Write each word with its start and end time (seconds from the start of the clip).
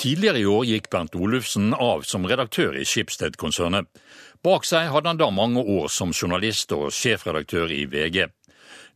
Tidligere 0.00 0.38
i 0.40 0.46
år 0.48 0.62
gikk 0.64 0.86
Bernt 0.88 1.12
Olufsen 1.12 1.74
av 1.76 2.06
som 2.08 2.22
redaktør 2.24 2.72
i 2.80 2.86
Schibsted-konsernet. 2.88 3.84
Bak 4.40 4.64
seg 4.64 4.86
hadde 4.88 5.10
han 5.10 5.18
da 5.20 5.26
mange 5.28 5.60
år 5.60 5.90
som 5.92 6.14
journalist 6.16 6.72
og 6.72 6.86
sjefredaktør 6.96 7.68
i 7.68 7.82
VG. 7.84 8.22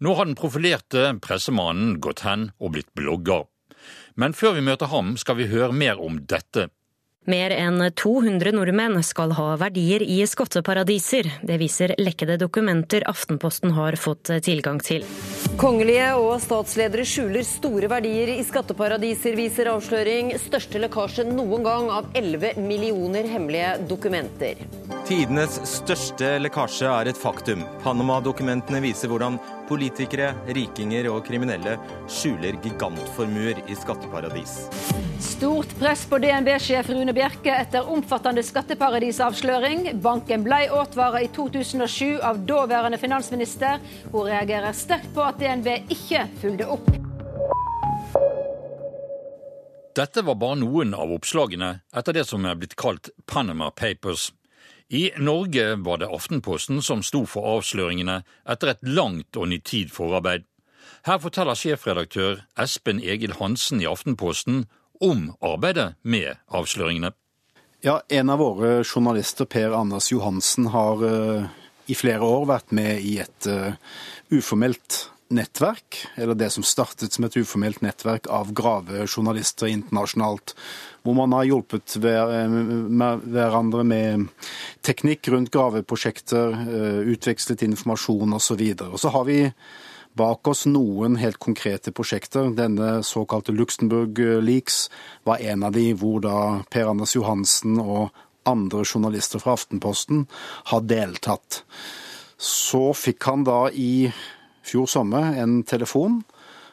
Nå 0.01 0.15
har 0.17 0.25
den 0.25 0.39
profilerte 0.39 1.11
pressemannen 1.21 1.99
gått 2.01 2.23
hen 2.25 2.47
og 2.57 2.73
blitt 2.79 2.89
blogger. 2.97 3.45
Men 4.17 4.33
før 4.33 4.57
vi 4.57 4.65
møter 4.65 4.89
ham, 4.95 5.19
skal 5.21 5.37
vi 5.43 5.51
høre 5.53 5.77
mer 5.77 6.01
om 6.01 6.23
dette. 6.25 6.71
Mer 7.25 7.55
enn 7.57 7.81
200 7.97 8.53
nordmenn 8.53 8.99
skal 9.01 9.31
ha 9.39 9.55
verdier 9.57 10.03
i 10.05 10.19
skatteparadiser. 10.29 11.31
Det 11.41 11.57
viser 11.57 11.95
lekkede 11.97 12.37
dokumenter 12.37 13.07
Aftenposten 13.09 13.73
har 13.73 13.97
fått 13.97 14.29
tilgang 14.45 14.77
til. 14.85 15.07
Kongelige 15.57 16.11
og 16.21 16.35
statsledere 16.45 17.07
skjuler 17.09 17.47
store 17.49 17.89
verdier 17.89 18.35
i 18.35 18.45
skatteparadiser, 18.45 19.39
viser 19.41 19.73
avsløring. 19.73 20.35
Største 20.43 20.83
lekkasje 20.85 21.25
noen 21.31 21.65
gang 21.65 21.89
av 21.97 22.11
11 22.13 22.61
millioner 22.61 23.25
hemmelige 23.33 23.73
dokumenter. 23.89 24.61
Tidenes 25.09 25.57
største 25.69 26.35
lekkasje 26.45 26.93
er 26.93 27.09
et 27.09 27.21
faktum. 27.21 27.65
Panama-dokumentene 27.87 28.83
viser 28.85 29.09
hvordan 29.09 29.41
politikere, 29.69 30.35
rikinger 30.53 31.09
og 31.09 31.23
kriminelle 31.25 31.79
skjuler 32.05 32.61
gigantformuer 32.65 33.65
i 33.65 33.77
skatteparadis. 33.81 34.67
Stort 35.25 35.71
press 35.81 36.05
på 36.09 36.21
DNB-sjef 36.21 36.91
Rune 36.93 37.14
Bjerke 37.15 37.53
etter 37.55 37.87
omfattende 37.87 38.43
skatteparadisavsløring. 38.43 39.87
Banken 40.03 40.43
ble 40.43 40.65
advart 40.67 41.21
i 41.23 41.29
2007 41.31 42.19
av 42.27 42.41
daværende 42.49 42.99
finansminister. 42.99 43.79
Hun 44.11 44.27
reagerer 44.27 44.75
sterkt 44.75 45.13
på 45.15 45.23
at 45.23 45.39
DNB 45.39 45.93
ikke 45.95 46.25
fulgte 46.43 46.67
opp. 46.75 46.91
Dette 49.95 50.25
var 50.27 50.41
bare 50.41 50.59
noen 50.59 50.97
av 50.99 51.13
oppslagene 51.15 51.69
etter 51.95 52.17
det 52.17 52.25
som 52.27 52.43
er 52.51 52.59
blitt 52.59 52.75
kalt 52.75 53.13
Panama 53.31 53.71
Papers. 53.71 54.33
I 54.91 55.13
Norge 55.17 55.77
var 55.87 56.03
det 56.03 56.11
Aftenposten 56.11 56.83
som 56.83 57.05
sto 57.07 57.23
for 57.31 57.47
avsløringene 57.57 58.25
etter 58.51 58.75
et 58.75 58.83
langt 58.83 59.39
og 59.39 59.53
nitid 59.55 59.95
forarbeid. 59.95 60.43
Her 61.07 61.21
forteller 61.23 61.55
sjefredaktør 61.55 62.43
Espen 62.59 62.99
Egil 62.99 63.39
Hansen 63.39 63.81
i 63.85 63.87
Aftenposten 63.87 64.65
om 65.01 65.33
arbeidet 65.41 65.95
med 66.03 66.37
avsløringene. 66.49 67.13
Ja, 67.85 68.01
En 68.09 68.31
av 68.31 68.39
våre 68.41 68.85
journalister, 68.85 69.45
Per 69.45 69.75
Anders 69.77 70.13
Johansen, 70.13 70.71
har 70.73 71.03
uh, 71.05 71.45
i 71.87 71.95
flere 71.95 72.25
år 72.25 72.47
vært 72.49 72.73
med 72.73 73.03
i 73.05 73.19
et 73.21 73.49
uh, 73.51 73.75
uformelt 74.33 75.11
nettverk, 75.35 75.99
eller 76.17 76.39
det 76.39 76.49
som 76.55 76.65
startet 76.65 77.13
som 77.13 77.27
et 77.27 77.37
uformelt 77.37 77.83
nettverk 77.85 78.29
av 78.33 78.53
gravejournalister 78.57 79.69
internasjonalt. 79.69 80.55
Hvor 81.05 81.17
man 81.19 81.33
har 81.37 81.49
hjulpet 81.49 81.97
hverandre 82.01 83.85
med 83.89 84.29
teknikk 84.85 85.29
rundt 85.33 85.53
graveprosjekter, 85.53 86.55
utvekslet 87.09 87.65
informasjon 87.67 88.37
osv. 88.37 88.63
Og, 88.63 88.87
og 88.95 89.01
så 89.01 89.13
har 89.17 89.27
vi 89.29 89.39
bak 90.15 90.49
oss 90.49 90.65
noen 90.71 91.19
helt 91.19 91.41
konkrete 91.43 91.93
prosjekter. 91.95 92.53
Denne 92.55 93.03
såkalte 93.07 93.53
Luxembourg 93.53 94.19
Leaks 94.45 94.89
var 95.27 95.43
en 95.43 95.67
av 95.67 95.75
de 95.75 95.89
hvor 95.99 96.23
da 96.25 96.39
Per 96.71 96.93
Anders 96.93 97.17
Johansen 97.17 97.81
og 97.83 98.15
andre 98.49 98.85
journalister 98.85 99.43
fra 99.43 99.57
Aftenposten 99.57 100.27
har 100.71 100.85
deltatt. 100.87 101.63
Så 102.39 102.93
fikk 102.97 103.25
han 103.31 103.45
da 103.47 103.67
i 103.71 104.11
fjor 104.65 104.89
sommer 104.91 105.35
en 105.41 105.63
telefon 105.67 106.23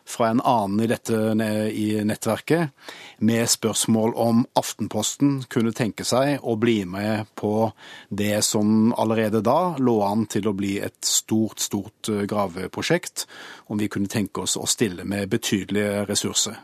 fra 0.06 0.30
en 0.32 0.42
annen 0.42 0.84
i 0.84 0.90
dette 0.92 1.18
i 1.72 1.88
nettverket 2.06 2.72
med 3.22 3.50
spørsmål 3.50 4.16
om 4.18 4.46
Aftenposten 4.58 5.44
kunne 5.52 5.74
tenke 5.78 6.06
seg 6.08 6.42
å 6.42 6.56
bli 6.60 6.82
med 6.90 7.30
på 7.38 7.72
det 8.10 8.42
som 8.46 8.92
allerede 8.98 9.44
da 9.46 9.76
lå 9.78 10.00
an 10.06 10.26
til 10.32 10.50
å 10.50 10.56
bli 10.58 10.78
et 10.82 11.00
stort, 11.06 11.62
stort 11.62 12.10
eh, 12.10 12.26
graveprosjekt, 12.30 13.28
om 13.70 13.80
vi 13.82 13.90
kunne 13.92 14.12
tenke 14.12 14.44
oss 14.46 14.58
å 14.58 14.68
stille 14.70 15.06
med 15.06 15.30
betydelige 15.32 16.06
ressurser. 16.10 16.58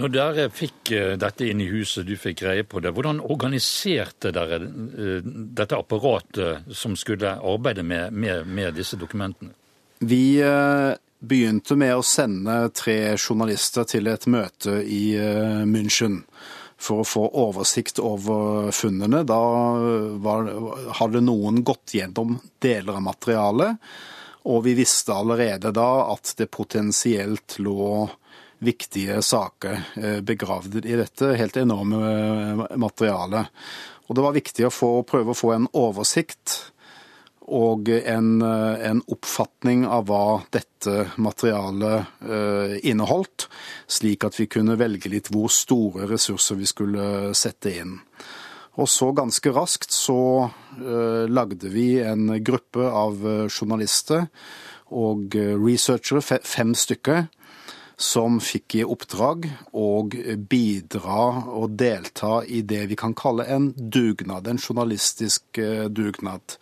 Når 0.00 0.12
dere 0.14 0.48
fikk 0.54 0.92
eh, 0.94 1.14
dette 1.20 1.48
inn 1.50 1.60
i 1.60 1.68
huset, 1.70 2.06
du 2.06 2.16
fikk 2.20 2.42
greie 2.44 2.64
på 2.64 2.80
det, 2.80 2.94
hvordan 2.96 3.20
organiserte 3.20 4.32
dere 4.34 4.60
eh, 4.62 5.20
dette 5.60 5.78
apparatet 5.78 6.72
som 6.72 6.96
skulle 6.96 7.36
arbeide 7.36 7.84
med, 7.86 8.12
med, 8.14 8.46
med 8.46 8.76
disse 8.78 8.98
dokumentene? 9.00 9.52
Vi 9.96 10.38
begynte 11.18 11.76
med 11.76 11.96
å 11.96 12.04
sende 12.04 12.68
tre 12.76 13.16
journalister 13.16 13.86
til 13.88 14.08
et 14.10 14.26
møte 14.30 14.80
i 14.82 15.16
eh, 15.18 15.64
München 15.68 16.22
for 16.76 17.00
å 17.00 17.08
få 17.08 17.22
oversikt 17.40 17.98
over 18.04 18.68
funnene. 18.74 19.22
Da 19.24 19.40
var, 20.22 20.50
hadde 21.00 21.24
noen 21.24 21.62
gått 21.64 21.96
gjennom 21.96 22.36
deler 22.62 22.98
av 22.98 23.06
materialet, 23.06 23.88
og 24.46 24.62
vi 24.66 24.76
visste 24.78 25.16
allerede 25.16 25.72
da 25.74 26.12
at 26.12 26.36
det 26.38 26.50
potensielt 26.52 27.56
lå 27.64 28.06
viktige 28.58 29.18
saker 29.22 29.80
eh, 30.00 30.20
begravd 30.24 30.78
i 30.84 30.96
dette 30.96 31.34
helt 31.36 31.56
enorme 31.60 32.00
eh, 32.12 32.78
materialet. 32.80 33.52
Og 34.06 34.16
det 34.16 34.22
var 34.22 34.36
viktig 34.36 34.68
å 34.68 34.72
få, 34.72 34.90
prøve 35.08 35.32
å 35.32 35.36
få 35.36 35.52
en 35.56 35.68
oversikt 35.76 36.60
og 37.46 37.88
en, 37.88 38.42
eh, 38.42 38.88
en, 38.90 39.02
oppfatning 39.06 39.86
av 39.86 40.08
hva 40.10 40.42
dette 40.50 41.12
materialet 41.16 42.06
eh, 42.26 42.74
inneholdt, 42.90 43.46
slik 43.86 44.26
at 44.26 44.38
vi 44.40 44.48
kunne 44.50 44.78
velge 44.78 45.10
litt 45.12 45.30
hvor 45.30 45.50
store 45.52 46.08
ressurser 46.10 46.58
vi 46.58 46.66
skulle 46.66 47.34
sette 47.38 47.76
inn. 47.82 48.00
Og 48.76 48.90
så 48.90 49.12
ganske 49.16 49.52
raskt 49.54 49.94
så 49.94 50.50
eh, 50.76 51.24
lagde 51.30 51.70
vi 51.72 52.00
en 52.02 52.34
gruppe 52.44 52.90
av 52.90 53.22
journalister 53.48 54.26
og 54.90 55.34
researchere, 55.34 56.42
fem 56.44 56.74
stykker, 56.74 57.26
som 57.96 58.36
fikk 58.44 58.74
i 58.76 58.84
oppdrag 58.84 59.46
å 59.72 60.04
bidra 60.36 61.22
og 61.56 61.78
delta 61.80 62.42
i 62.44 62.60
det 62.60 62.82
vi 62.90 62.98
kan 63.00 63.16
kalle 63.16 63.46
en 63.48 63.70
dugnad, 63.72 64.46
en 64.46 64.60
journalistisk 64.60 65.56
dugnad 65.88 66.58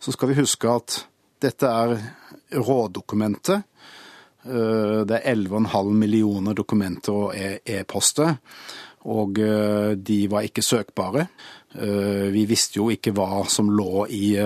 så 0.00 0.14
skal 0.14 0.32
vi 0.32 0.40
huske 0.40 0.70
at 0.70 1.02
dette 1.42 1.70
er 1.70 1.96
rådokumentet. 2.54 3.62
Eh, 4.44 5.00
det 5.06 5.20
er 5.20 5.34
11,5 5.34 5.92
millioner 5.92 6.56
dokumenter 6.56 7.12
og 7.14 7.36
e- 7.36 7.60
e-poster, 7.66 8.36
og 9.08 9.38
eh, 9.42 9.94
de 9.94 10.18
var 10.30 10.46
ikke 10.46 10.64
søkbare. 10.64 11.28
Eh, 11.74 12.28
vi 12.34 12.46
visste 12.48 12.80
jo 12.80 12.88
ikke 12.94 13.12
hva 13.16 13.44
som 13.50 13.70
lå 13.70 14.06
i 14.14 14.36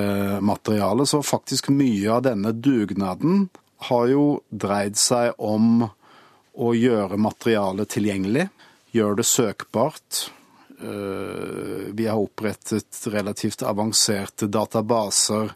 materialet, 0.43 1.09
så 1.09 1.23
faktisk 1.23 1.71
mye 1.75 2.11
av 2.11 2.25
denne 2.29 2.55
dugnaden 2.57 3.49
har 3.89 4.07
jo 4.11 4.27
dreid 4.51 4.99
seg 5.01 5.35
om 5.43 5.85
å 6.53 6.75
gjøre 6.77 7.19
materialet 7.19 7.91
tilgjengelig, 7.91 8.47
gjøre 8.93 9.23
det 9.23 9.27
søkbart, 9.27 10.27
vi 10.83 12.07
har 12.09 12.19
opprettet 12.19 13.05
relativt 13.13 13.63
avanserte 13.63 14.49
databaser, 14.51 15.53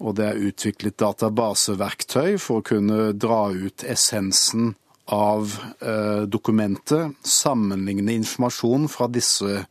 og 0.00 0.16
det 0.18 0.26
er 0.26 0.44
utviklet 0.48 0.96
databaseverktøy 0.98 2.38
for 2.40 2.60
å 2.60 2.66
kunne 2.66 3.10
dra 3.12 3.42
ut 3.52 3.84
essensen 3.84 4.72
av 5.10 5.56
eh, 5.80 6.22
dokumentet, 6.22 7.16
sammenligne 7.22 8.14
informasjon 8.20 8.88
fra 8.88 9.08
disse 9.10 9.64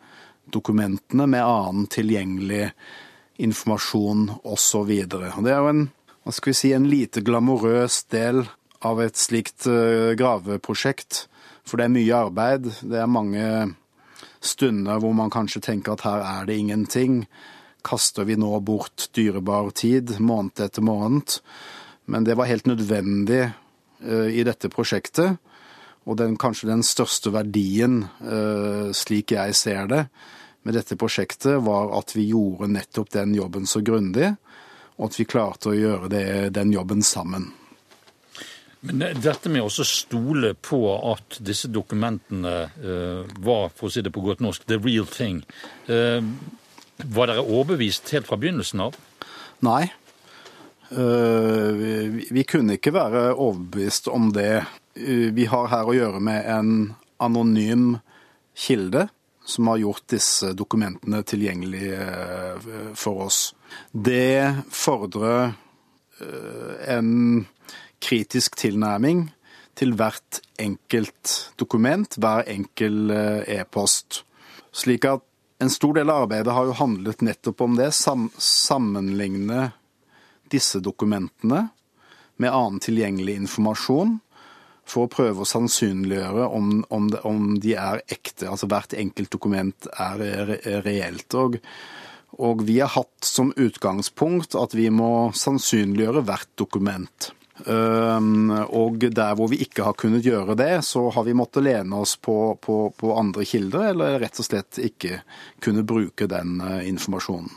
dokumentene 0.51 1.27
med 1.29 1.45
annen 1.45 1.87
tilgjengelig 1.87 2.69
informasjon 3.39 4.27
osv. 4.43 4.91
Det 5.07 5.53
er 5.53 5.61
jo 5.61 5.71
en, 5.71 5.85
hva 6.25 6.35
skal 6.35 6.51
vi 6.51 6.57
si, 6.59 6.73
en 6.75 6.89
lite 6.91 7.23
glamorøs 7.23 8.03
del 8.11 8.43
av 8.83 8.99
et 9.03 9.19
slikt 9.19 9.69
eh, 9.71 10.11
graveprosjekt. 10.19 11.25
For 11.63 11.79
det 11.79 11.87
er 11.87 11.95
mye 11.95 12.23
arbeid. 12.25 12.67
Det 12.81 12.99
er 12.99 13.11
mange 13.11 13.45
stunder 14.41 14.99
hvor 15.01 15.15
man 15.17 15.31
kanskje 15.33 15.61
tenker 15.63 15.95
at 15.95 16.05
her 16.07 16.23
er 16.25 16.47
det 16.49 16.57
ingenting. 16.59 17.23
Kaster 17.85 18.27
vi 18.27 18.37
nå 18.39 18.51
bort 18.65 19.09
dyrebar 19.15 19.71
tid, 19.75 20.17
måned 20.19 20.59
etter 20.63 20.83
måned? 20.85 21.39
Men 22.09 22.25
det 22.27 22.35
var 22.39 22.49
helt 22.49 22.67
nødvendig 22.67 23.43
uh, 23.49 24.27
i 24.27 24.43
dette 24.47 24.71
prosjektet. 24.73 25.37
Og 26.09 26.17
den, 26.17 26.37
kanskje 26.41 26.71
den 26.71 26.83
største 26.83 27.31
verdien, 27.35 28.01
uh, 28.23 28.89
slik 28.95 29.35
jeg 29.35 29.55
ser 29.55 29.89
det, 29.91 30.03
med 30.65 30.75
dette 30.75 30.97
prosjektet, 30.99 31.59
var 31.63 31.93
at 31.99 32.15
vi 32.15 32.29
gjorde 32.31 32.71
nettopp 32.73 33.13
den 33.13 33.35
jobben 33.37 33.67
så 33.69 33.83
grundig, 33.85 34.33
og 34.99 35.07
at 35.07 35.19
vi 35.19 35.27
klarte 35.29 35.71
å 35.71 35.77
gjøre 35.77 36.09
det, 36.11 36.27
den 36.57 36.73
jobben 36.75 37.05
sammen. 37.05 37.51
Men 38.79 39.01
dette 39.19 39.51
med 39.51 39.65
å 39.65 39.83
stole 39.83 40.53
på 40.63 40.79
at 41.11 41.39
disse 41.43 41.67
dokumentene 41.71 42.53
uh, 42.79 43.27
var, 43.43 43.73
for 43.75 43.89
å 43.89 43.91
si 43.91 44.03
det 44.05 44.13
på 44.15 44.23
godt 44.23 44.43
norsk, 44.43 44.63
the 44.71 44.79
real 44.79 45.07
thing, 45.09 45.41
uh, 45.91 46.23
var 47.03 47.31
dere 47.31 47.43
overbevist 47.43 48.11
helt 48.15 48.29
fra 48.29 48.39
begynnelsen 48.39 48.85
av? 48.87 48.95
Nei. 49.67 49.89
Uh, 50.93 51.75
vi, 51.75 51.91
vi, 52.31 52.45
kunne 52.47 52.79
ikke 52.79 52.95
være 52.95 53.33
overbevist 53.33 54.07
om 54.11 54.31
det. 54.35 54.63
vi 54.95 55.45
har 55.45 55.69
her 55.71 55.87
å 55.87 55.95
gjøre 55.95 56.23
med 56.23 56.47
en 56.47 56.73
anonym 57.19 57.99
kilde 58.55 59.09
som 59.43 59.67
har 59.71 59.83
gjort 59.83 60.07
disse 60.11 60.53
dokumentene 60.55 61.19
tilgjengelige 61.27 62.95
for 62.99 63.27
oss. 63.27 63.39
Det 63.91 64.63
fordrer 64.71 65.55
en 66.91 67.47
kritisk 68.03 68.55
tilnærming 68.59 69.27
til 69.79 69.93
hvert 69.95 70.41
enkelt 70.59 71.53
dokument, 71.59 72.17
hver 72.19 72.47
enkel 72.51 73.11
e-post. 73.47 74.23
Slik 74.75 75.07
at 75.07 75.23
en 75.59 75.71
stor 75.71 75.97
del 75.97 76.11
av 76.11 76.23
arbeidet 76.23 76.55
har 76.55 76.69
jo 76.69 76.77
handlet 76.79 77.23
nettopp 77.25 77.61
om 77.65 77.75
det. 77.79 77.91
Sam 77.95 78.29
sammenligne 78.39 79.69
disse 80.51 80.79
dokumentene 80.83 81.67
med 82.39 82.55
annen 82.55 82.79
tilgjengelig 82.83 83.35
informasjon 83.43 84.17
for 84.89 85.05
å 85.05 85.11
prøve 85.11 85.43
å 85.43 85.49
sannsynliggjøre 85.49 86.47
om, 86.55 86.69
om, 86.89 87.09
de, 87.11 87.19
om 87.27 87.57
de 87.61 87.75
er 87.77 88.01
ekte. 88.07 88.47
Altså 88.49 88.69
hvert 88.71 88.95
enkelt 88.97 89.31
dokument 89.35 89.89
er 89.91 90.23
re 90.49 90.79
reelt. 90.85 91.35
Og, 91.37 91.59
og 92.39 92.63
vi 92.65 92.79
har 92.79 92.95
hatt 92.95 93.27
som 93.27 93.51
utgangspunkt 93.53 94.57
at 94.57 94.73
vi 94.77 94.87
må 94.93 95.29
sannsynliggjøre 95.35 96.23
hvert 96.25 96.49
dokument. 96.57 97.31
Og 97.67 99.03
der 99.11 99.35
hvor 99.35 99.49
vi 99.51 99.59
ikke 99.65 99.83
har 99.83 99.97
kunnet 99.99 100.25
gjøre 100.25 100.55
det, 100.59 100.81
så 100.87 101.09
har 101.11 101.25
vi 101.27 101.35
måttet 101.37 101.65
lene 101.65 101.99
oss 101.99 102.15
på, 102.15 102.55
på, 102.61 102.77
på 102.95 103.15
andre 103.19 103.45
kilder, 103.45 103.89
eller 103.91 104.19
rett 104.21 104.39
og 104.39 104.47
slett 104.47 104.79
ikke 104.79 105.21
kunne 105.63 105.83
bruke 105.87 106.29
den 106.29 106.59
eh, 106.63 106.87
informasjonen. 106.89 107.51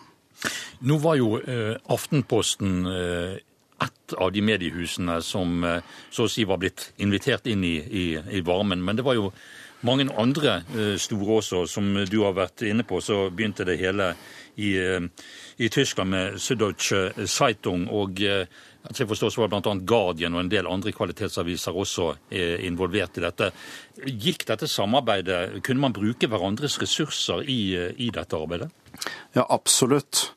Nå 0.89 0.99
var 0.99 1.19
jo 1.21 1.37
eh, 1.39 1.77
Aftenposten 1.95 2.87
eh, 2.91 3.35
ett 3.83 4.15
av 4.19 4.33
de 4.35 4.43
mediehusene 4.47 5.21
som 5.27 5.65
så 6.11 6.27
å 6.27 6.31
si 6.31 6.45
var 6.47 6.61
blitt 6.63 6.93
invitert 7.03 7.49
inn 7.51 7.65
i, 7.67 7.77
i, 7.83 8.05
i 8.39 8.43
varmen. 8.47 8.83
Men 8.85 8.99
det 8.99 9.03
var 9.03 9.17
jo 9.19 9.33
mange 9.83 10.07
andre 10.15 10.61
store 11.03 11.41
også, 11.41 11.65
som 11.67 11.89
du 12.07 12.21
har 12.23 12.37
vært 12.37 12.63
inne 12.63 12.87
på. 12.87 13.01
Så 13.03 13.25
begynte 13.35 13.67
det 13.67 13.81
hele 13.81 14.13
i, 14.55 14.77
i 15.59 15.71
Tyskland 15.75 16.15
med 16.15 16.39
Süddeutsche 16.39 17.27
Zeitung. 17.27 17.89
og 17.91 18.23
jeg 18.91 19.09
forstår 19.09 19.31
så 19.31 19.45
var 19.45 19.53
bl.a. 19.53 19.75
Guardian 19.87 20.35
og 20.35 20.43
en 20.43 20.51
del 20.51 20.69
andre 20.69 20.93
kvalitetsaviser 20.95 21.77
også 21.79 22.09
eh, 22.35 22.65
involvert 22.67 23.19
i 23.19 23.25
dette. 23.25 23.51
Gikk 24.03 24.47
dette 24.49 24.69
samarbeidet, 24.69 25.63
Kunne 25.63 25.87
man 25.87 25.95
bruke 25.95 26.29
hverandres 26.29 26.81
ressurser 26.83 27.45
i, 27.47 27.75
eh, 27.79 27.93
i 27.97 28.11
dette 28.11 28.37
arbeidet? 28.37 28.71
Ja, 29.37 29.47
absolutt. 29.49 30.33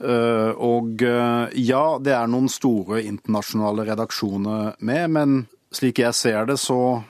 Eh, 0.00 0.52
og 0.56 1.04
ja, 1.04 1.84
det 2.02 2.14
er 2.16 2.30
noen 2.30 2.48
store 2.50 3.02
internasjonale 3.04 3.86
redaksjoner 3.92 4.74
med, 4.80 5.04
men 5.12 5.36
slik 5.72 6.00
jeg 6.02 6.16
ser 6.16 6.48
det, 6.48 6.58
så 6.58 7.02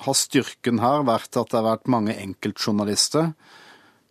har 0.00 0.16
styrken 0.16 0.80
her 0.80 1.04
vært 1.04 1.36
at 1.36 1.52
det 1.52 1.60
har 1.60 1.68
vært 1.68 1.92
mange 1.92 2.16
enkeltjournalister, 2.16 3.34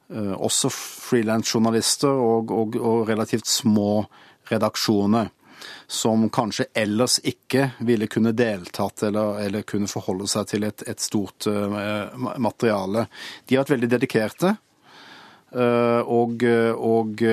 også 0.10 0.72
frilansjournalister 0.74 2.10
og, 2.10 2.50
og, 2.50 2.78
og 2.82 3.10
relativt 3.10 3.46
små 3.50 4.08
redaksjoner 4.50 5.30
som 5.90 6.30
kanskje 6.30 6.68
ellers 6.78 7.18
ikke 7.26 7.72
ville 7.82 8.06
kunne 8.08 8.30
deltatt 8.38 9.02
eller, 9.08 9.40
eller 9.42 9.66
kunne 9.66 9.90
forholde 9.90 10.28
seg 10.30 10.46
til 10.52 10.68
et, 10.68 10.84
et 10.86 11.02
stort 11.02 11.48
uh, 11.50 12.14
materiale. 12.38 13.08
De 13.50 13.58
har 13.58 13.66
vært 13.66 13.74
veldig 13.74 13.90
dedikerte. 13.96 14.52
Uh, 15.50 16.06
og, 16.06 16.46
og, 16.78 17.24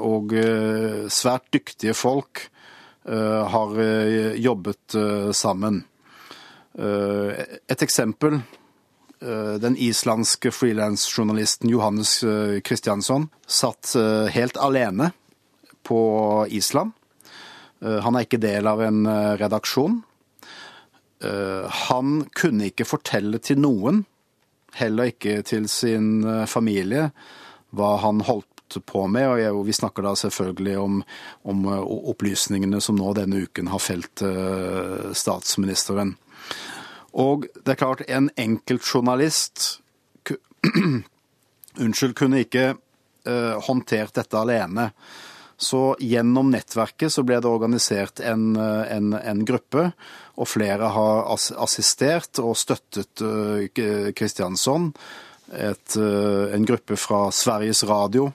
og 0.00 0.32
uh, 0.32 1.04
svært 1.12 1.50
dyktige 1.52 1.96
folk 1.96 2.48
har 3.08 3.70
jobbet 4.36 4.94
sammen. 5.32 5.78
Et 6.76 7.84
eksempel. 7.86 8.34
Den 9.64 9.78
islandske 9.80 10.52
frilansjournalisten 10.52 11.72
Johannes 11.72 12.18
Kristiansson 12.68 13.30
satt 13.48 13.94
helt 14.34 14.60
alene 14.60 15.08
på 15.88 16.02
Island 16.52 16.97
Eh, 16.97 16.97
han 17.80 18.16
er 18.16 18.26
ikke 18.26 18.40
del 18.42 18.66
av 18.66 18.82
en 18.82 19.06
eh, 19.06 19.34
redaksjon. 19.38 20.00
Eh, 21.22 21.82
han 21.88 22.22
kunne 22.36 22.70
ikke 22.70 22.88
fortelle 22.88 23.40
til 23.42 23.60
noen, 23.62 24.04
heller 24.78 25.12
ikke 25.12 25.40
til 25.46 25.66
sin 25.70 26.22
familie, 26.46 27.08
hva 27.74 27.96
han 28.02 28.20
holdt 28.26 28.76
på 28.86 29.06
med. 29.10 29.48
Og 29.48 29.62
vi 29.66 29.74
snakker 29.74 30.04
da 30.04 30.12
selvfølgelig 30.18 30.76
om, 30.78 30.98
om 31.48 31.64
opplysningene 32.12 32.80
som 32.84 32.98
nå 33.00 33.14
denne 33.16 33.40
uken 33.48 33.70
har 33.72 33.82
felt 33.82 34.22
statsministeren. 35.16 36.12
Og 37.18 37.48
det 37.64 37.74
er 37.74 37.80
klart, 37.80 38.04
en 38.06 38.28
enkelt 38.38 38.84
journalist 38.84 39.80
unnskyld, 41.82 42.14
kunne 42.14 42.44
ikke 42.44 42.76
håndtert 43.66 44.14
dette 44.20 44.38
alene. 44.38 44.90
Så 45.58 45.96
gjennom 45.98 46.52
nettverket 46.54 47.10
så 47.10 47.24
ble 47.26 47.40
det 47.42 47.50
organisert 47.50 48.20
en, 48.22 48.52
en, 48.56 49.10
en 49.18 49.40
gruppe, 49.46 49.90
og 50.38 50.46
flere 50.46 50.92
har 50.94 51.24
assistert 51.58 52.38
og 52.38 52.54
støttet 52.58 53.24
Kristiansson. 54.14 54.92
Et, 55.50 55.96
en 55.98 56.68
gruppe 56.68 56.94
fra 57.00 57.24
Sveriges 57.34 57.82
Radio 57.90 58.30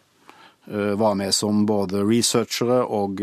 var 0.65 1.15
med 1.19 1.35
som 1.35 1.65
både 1.67 2.01
researchere 2.07 2.81
og 2.87 3.19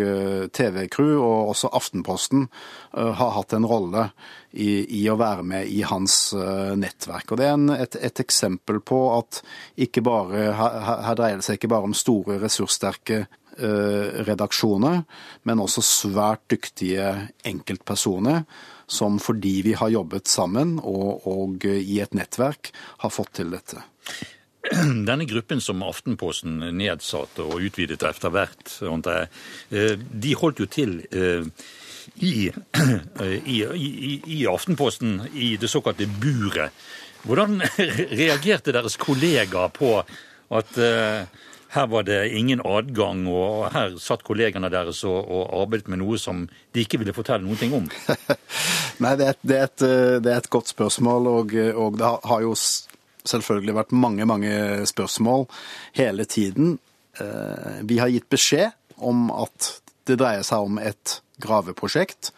TV-crew, 0.52 1.14
og 1.24 1.52
også 1.52 1.70
Aftenposten 1.76 2.46
har 2.92 3.32
hatt 3.36 3.54
en 3.56 3.68
rolle 3.68 4.06
i, 4.52 4.84
i, 5.00 5.06
å 5.08 5.16
være 5.20 5.44
med 5.48 5.72
i 5.72 5.80
hans 5.88 6.34
nettverk. 6.76 7.32
Og 7.32 7.40
Det 7.40 7.48
er 7.48 7.56
en, 7.56 7.68
et, 7.72 7.96
et, 7.96 8.20
eksempel 8.20 8.80
på 8.84 9.00
at 9.16 9.40
bare, 10.04 10.50
her, 10.56 10.80
her, 11.08 11.16
dreier 11.16 11.40
det 11.40 11.48
seg 11.48 11.60
ikke 11.60 11.72
bare 11.72 11.88
om 11.88 11.96
store, 11.96 12.36
ressurssterke 12.44 13.24
Eh, 13.24 13.39
redaksjoner, 13.60 15.02
men 15.44 15.62
også 15.62 15.82
svært 15.84 16.42
dyktige 16.50 17.12
enkeltpersoner 17.46 18.44
som 18.90 19.18
fordi 19.22 19.60
vi 19.62 19.72
har 19.78 19.88
jobbet 19.88 20.28
sammen 20.28 20.78
og, 20.82 21.26
og 21.28 21.64
i 21.64 22.00
et 22.02 22.14
nettverk, 22.16 22.72
har 23.04 23.12
fått 23.14 23.36
til 23.38 23.52
dette. 23.54 23.82
Denne 25.08 25.26
gruppen 25.30 25.62
som 25.64 25.82
Aftenposten 25.86 26.58
nedsatte 26.76 27.46
og 27.46 27.62
utvidet 27.64 28.02
etter 28.06 28.34
hvert, 28.34 28.74
eh, 28.82 29.94
de 29.96 30.34
holdt 30.36 30.64
jo 30.64 30.68
til 30.70 30.98
eh, 31.20 31.46
i, 32.20 32.50
i, 32.50 33.60
i, 33.62 34.14
i 34.40 34.40
Aftenposten 34.50 35.20
i 35.34 35.54
det 35.60 35.70
såkalte 35.70 36.08
buret. 36.20 36.74
Hvordan 37.22 37.60
reagerte 38.22 38.74
deres 38.74 38.96
kollegaer 39.00 39.70
på 39.76 39.98
at 40.50 40.78
her 41.70 41.86
var 41.86 42.02
det 42.02 42.18
ingen 42.34 42.62
adgang, 42.66 43.22
og 43.30 43.68
her 43.74 43.94
satt 44.02 44.24
kollegene 44.26 44.70
deres 44.72 45.04
og, 45.06 45.18
og, 45.22 45.42
arbeidet 45.62 45.90
med 45.92 46.00
noe 46.02 46.18
som 46.18 46.44
de 46.74 46.82
ikke 46.82 46.98
ville 46.98 47.14
fortelle 47.14 47.46
noen 47.46 47.60
ting 47.60 47.74
om? 47.76 47.86
Nei, 49.02 49.12
det 49.20 49.26
er, 49.26 49.36
et, 49.36 49.42
det, 49.42 49.58
er 49.58 49.68
et, 49.68 49.84
det 50.24 50.32
er, 50.32 50.40
et, 50.40 50.50
godt 50.50 50.72
spørsmål, 50.72 51.28
og, 51.30 51.54
og, 51.70 51.98
det 52.00 52.10
har 52.32 52.42
jo 52.42 52.56
selvfølgelig 52.56 53.76
vært 53.76 53.94
mange, 53.94 54.26
mange 54.26 54.54
spørsmål 54.90 55.46
hele 55.98 56.26
tiden. 56.26 56.78
Eh, 57.20 57.78
vi 57.86 58.00
har 58.02 58.10
gitt 58.10 58.26
beskjed 58.32 58.74
om 58.98 59.28
at 59.30 59.70
det 60.08 60.18
dreier 60.20 60.42
seg 60.46 60.66
om 60.66 60.80
et 60.82 61.20
graveprosjekt 61.40 62.32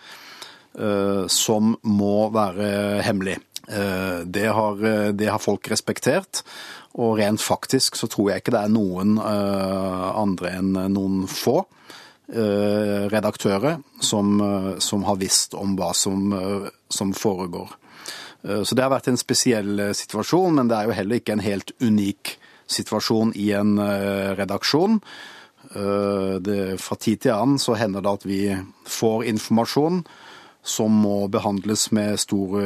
eh, 0.77 1.25
som 1.33 1.73
må 1.89 2.29
være 2.35 3.01
hemmelig. 3.07 3.39
Eh, 3.69 4.23
det 4.27 4.49
har, 4.53 4.85
det 5.17 5.31
har 5.31 5.43
folk 5.43 5.73
respektert. 5.73 6.45
Og 7.01 7.17
rent 7.17 7.41
faktisk 7.41 7.97
så 7.97 8.09
tror 8.11 8.31
jeg 8.31 8.43
ikke 8.43 8.53
det 8.53 8.65
er 8.67 8.73
noen 8.73 9.17
uh, 9.17 10.13
andre 10.19 10.57
enn 10.59 10.75
noen 10.93 11.25
få 11.31 11.63
uh, 11.63 13.05
redaktører 13.13 13.81
som, 14.05 14.35
uh, 14.43 14.75
som, 14.83 15.07
har 15.09 15.21
visst 15.23 15.57
om 15.57 15.77
hva 15.79 15.93
som, 15.97 16.35
som 16.93 17.15
foregår. 17.17 17.79
Så 18.43 18.75
det 18.75 18.83
har 18.83 18.91
vært 18.91 19.07
en 19.07 19.21
spesiell 19.21 19.79
situasjon, 19.95 20.57
men 20.57 20.67
det 20.67 20.75
er 20.75 20.89
jo 20.89 20.95
heller 20.97 21.21
ikke 21.21 21.37
en 21.37 21.45
helt 21.45 21.71
unik 21.79 22.33
situasjon 22.67 23.31
i 23.39 23.53
en 23.55 23.77
redaksjon. 24.35 24.97
Det, 26.43 26.57
fra 26.83 26.97
tid 26.99 27.21
til 27.23 27.37
annen 27.37 27.61
så 27.63 27.77
hender 27.79 28.03
det 28.03 28.17
at 28.19 28.27
vi 28.27 28.41
får 28.91 29.29
informasjon 29.31 30.03
som 30.67 30.99
må 31.05 31.29
behandles 31.31 31.87
med 31.95 32.19
stor 32.19 32.59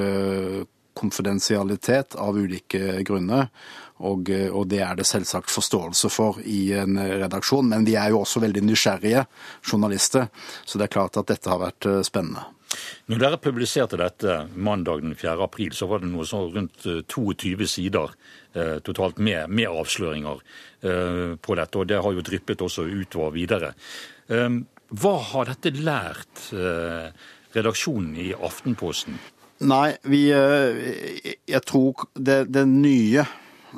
konfidensialitet 0.96 2.16
av 2.16 2.40
ulike 2.40 3.02
grunner. 3.04 3.52
Og, 3.96 4.28
og, 4.28 4.66
det 4.68 4.82
er 4.84 4.98
det 4.98 5.06
selvsagt 5.08 5.48
forståelse 5.48 6.10
for 6.12 6.42
i 6.44 6.74
en 6.76 6.98
redaksjon. 7.00 7.70
Men 7.72 7.86
vi 7.88 7.94
er 7.96 8.12
jo 8.12 8.20
også 8.24 8.42
veldig 8.44 8.64
nysgjerrige 8.66 9.24
journalister, 9.64 10.28
så 10.64 10.76
det 10.76 10.88
er 10.88 10.94
klart 10.98 11.16
at 11.16 11.30
dette 11.32 11.48
har 11.48 11.62
vært 11.62 11.88
eh, 11.88 12.02
spennende. 12.04 12.44
Når 13.06 13.20
dere 13.22 13.38
publiserte 13.40 13.98
dette 14.00 14.38
mandag 14.54 15.02
den 15.04 15.14
4. 15.16 15.36
april, 15.44 15.72
så 15.76 15.88
var 15.90 16.02
det 16.02 16.10
noe 16.10 16.26
sånn 16.28 16.50
rundt 16.54 16.82
22 16.84 17.52
eh, 17.54 17.68
sider 17.70 18.12
eh, 18.56 18.76
totalt 18.84 19.20
med, 19.22 19.46
med 19.50 19.70
avsløringer 19.70 20.42
eh, 20.42 21.36
på 21.38 21.58
dette. 21.58 21.78
Og 21.78 21.88
det 21.90 22.02
har 22.02 22.16
jo 22.16 22.26
dryppet 22.26 22.66
også 22.66 22.86
utover 22.90 23.32
videre. 23.36 23.72
Eh, 24.28 24.60
hva 24.96 25.14
har 25.30 25.50
dette 25.52 25.74
lært 25.78 26.50
eh, 26.54 27.08
redaksjonen 27.56 28.12
i 28.26 28.30
Aftenposten? 28.34 29.18
Nei, 29.66 29.96
vi 30.04 30.26
Jeg 30.28 31.60
tror 31.64 32.10
det, 32.12 32.42
det 32.52 32.66
nye 32.68 33.22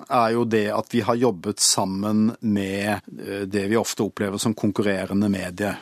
er 0.09 0.35
jo 0.37 0.45
det 0.49 0.67
at 0.75 0.95
vi 0.95 1.03
har 1.07 1.19
jobbet 1.19 1.61
sammen 1.61 2.33
med 2.41 3.01
eh, 3.19 3.45
det 3.47 3.67
vi 3.71 3.79
ofte 3.79 4.07
opplever 4.07 4.39
som 4.39 4.55
konkurrerende 4.55 5.29
medier. 5.33 5.79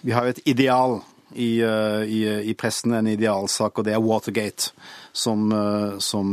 Vi 0.00 0.14
har 0.14 0.26
jo 0.26 0.34
et 0.36 0.44
ideal 0.46 1.00
i, 1.34 1.60
eh, 1.60 2.02
i, 2.08 2.20
i 2.50 2.54
pressen, 2.54 2.94
en 2.94 3.10
idealsak, 3.10 3.78
og 3.78 3.88
det 3.88 3.96
er 3.96 4.04
Watergate. 4.04 4.72
Som, 5.18 5.50
som, 5.98 6.28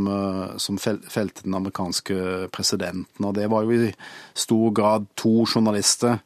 som 0.62 0.76
felte 0.78 1.42
den 1.42 1.56
amerikanske 1.58 2.46
presidenten. 2.54 3.24
Og 3.26 3.32
det 3.34 3.48
var 3.50 3.64
jo 3.66 3.88
i 3.88 3.88
stor 4.38 4.70
grad 4.70 5.08
to 5.18 5.42
journalister 5.42 6.20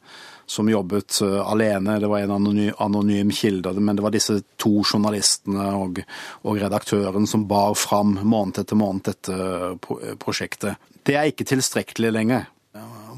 som 0.50 0.68
jobbet 0.68 1.22
alene. 1.22 1.98
Det 1.98 2.06
var 2.06 2.18
en 2.18 2.30
anonym, 2.30 2.72
anonym 2.78 3.30
kilde, 3.30 3.72
men 3.72 3.96
det 3.96 4.02
var 4.02 4.10
disse 4.10 4.40
to 4.58 4.82
journalistene 4.82 5.68
og, 5.78 6.00
og, 6.42 6.56
redaktøren 6.58 7.26
som 7.30 7.46
bar 7.48 7.76
fram 7.78 8.16
måned 8.22 8.58
etter 8.58 8.78
måned 8.78 9.06
dette 9.06 10.16
prosjektet. 10.18 10.89
Det 11.06 11.16
er 11.16 11.30
ikke 11.30 11.48
tilstrekkelig 11.48 12.12
lenger. 12.12 12.48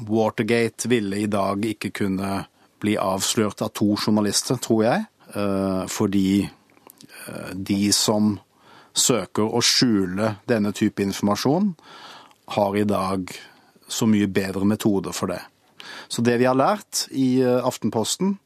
Watergate 0.07 0.89
ville 0.91 1.21
i 1.23 1.29
dag 1.31 1.63
ikke 1.65 1.91
kunne 1.95 2.43
bli 2.83 2.97
avslørt 2.99 3.61
av 3.63 3.71
to 3.75 3.93
journalister, 3.95 4.59
tror 4.59 4.83
jeg, 4.83 5.05
uh, 5.35 5.85
fordi 5.87 6.49
de 7.55 7.87
som 7.95 8.33
søker 8.93 9.47
å 9.47 9.61
skjule 9.63 10.35
denne 10.49 10.73
type 10.75 11.03
informasjon, 11.03 11.73
har 12.53 12.77
i 12.77 12.85
dag 12.87 13.31
så 13.87 14.07
mye 14.09 14.27
bedre 14.27 14.65
metoder 14.67 15.15
for 15.15 15.31
det. 15.31 15.41
Så 16.07 16.21
det 16.21 16.37
vi 16.41 16.47
har 16.47 16.57
lært 16.57 17.07
i 17.11 17.41
eh, 17.41 17.65
Aftenposten, 17.65 18.37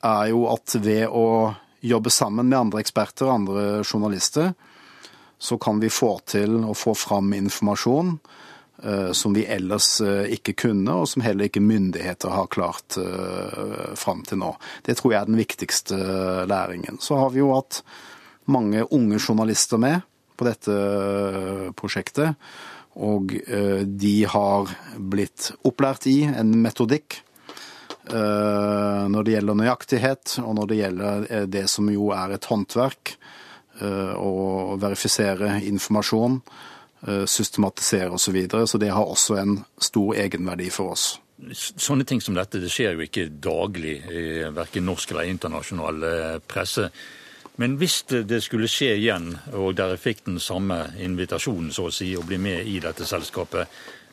er 0.00 0.30
jo 0.32 0.46
at 0.48 0.74
ved 0.80 1.12
å 1.12 1.52
jobbe 1.84 2.12
sammen 2.12 2.48
med 2.48 2.58
andre 2.58 2.80
eksperter 2.80 3.28
og 3.28 3.34
andre 3.34 3.64
journalister, 3.84 4.54
så 5.40 5.56
kan 5.60 5.80
vi 5.80 5.90
få 5.92 6.12
til 6.28 6.60
å 6.68 6.76
få 6.76 6.92
fram 6.98 7.32
informasjon 7.36 8.12
uh, 8.84 9.10
som 9.16 9.34
vi 9.36 9.46
ellers 9.48 9.88
uh, 10.04 10.28
ikke 10.28 10.54
kunne, 10.66 11.00
og 11.00 11.08
som 11.08 11.24
heller 11.24 11.48
ikke 11.48 11.64
myndigheter 11.64 12.34
har 12.36 12.50
klart 12.52 12.98
uh, 13.00 13.96
fram 13.96 14.22
til 14.28 14.42
nå. 14.44 14.52
Det 14.86 14.98
tror 15.00 15.14
jeg 15.14 15.22
er 15.22 15.32
den 15.32 15.40
viktigste 15.40 16.00
læringen. 16.50 17.00
Så 17.00 17.18
har 17.20 17.32
vi 17.32 17.40
jo 17.40 17.54
hatt 17.56 17.80
mange 18.50 18.84
unge 18.90 19.20
journalister 19.20 19.80
med 19.80 20.04
på 20.40 20.48
dette 20.48 20.76
prosjektet. 21.76 22.36
Og 22.98 23.34
eh, 23.46 23.82
de 23.86 24.14
har 24.28 24.70
blitt 24.96 25.52
opplært 25.66 26.08
i 26.10 26.24
en 26.26 26.56
metodikk 26.62 27.20
eh, 28.10 29.04
når 29.12 29.26
det 29.26 29.36
gjelder 29.36 29.60
nøyaktighet, 29.60 30.38
og 30.42 30.56
når 30.58 30.70
det 30.70 30.80
gjelder 30.80 31.28
eh, 31.28 31.46
det 31.46 31.66
som 31.70 31.90
jo 31.92 32.10
er 32.16 32.34
et 32.34 32.50
håndverk, 32.50 33.14
å 33.80 34.76
verifisere 34.80 35.58
informasjon, 35.68 36.40
systematisere 37.24 38.10
osv. 38.12 38.24
Så, 38.24 38.32
videre. 38.36 38.66
så 38.68 38.78
det 38.78 38.90
har 38.92 39.08
også 39.08 39.38
en 39.40 39.54
stor 39.80 40.18
egenverdi 40.20 40.66
for 40.74 40.92
oss. 40.92 41.06
Sånne 41.56 42.04
ting 42.04 42.20
som 42.20 42.36
dette 42.36 42.60
det 42.60 42.68
skjer 42.68 42.98
jo 42.98 43.06
ikke 43.06 43.30
daglig 43.40 43.94
i 44.12 44.26
verken 44.52 44.84
norsk 44.84 45.14
eller 45.14 45.30
internasjonal 45.30 46.04
presse. 46.44 46.90
Men 47.60 47.76
hvis 47.76 48.02
det 48.08 48.38
skulle 48.40 48.68
skje 48.72 48.94
igjen, 48.96 49.34
og 49.52 49.74
dere 49.76 49.98
fikk 50.00 50.22
den 50.24 50.38
samme 50.40 50.78
invitasjonen 51.04 51.72
så 51.74 51.90
å 51.90 51.92
si, 51.92 52.14
å 52.16 52.24
bli 52.24 52.38
med 52.40 52.68
i 52.68 52.78
dette 52.80 53.04
selskapet, 53.08 53.68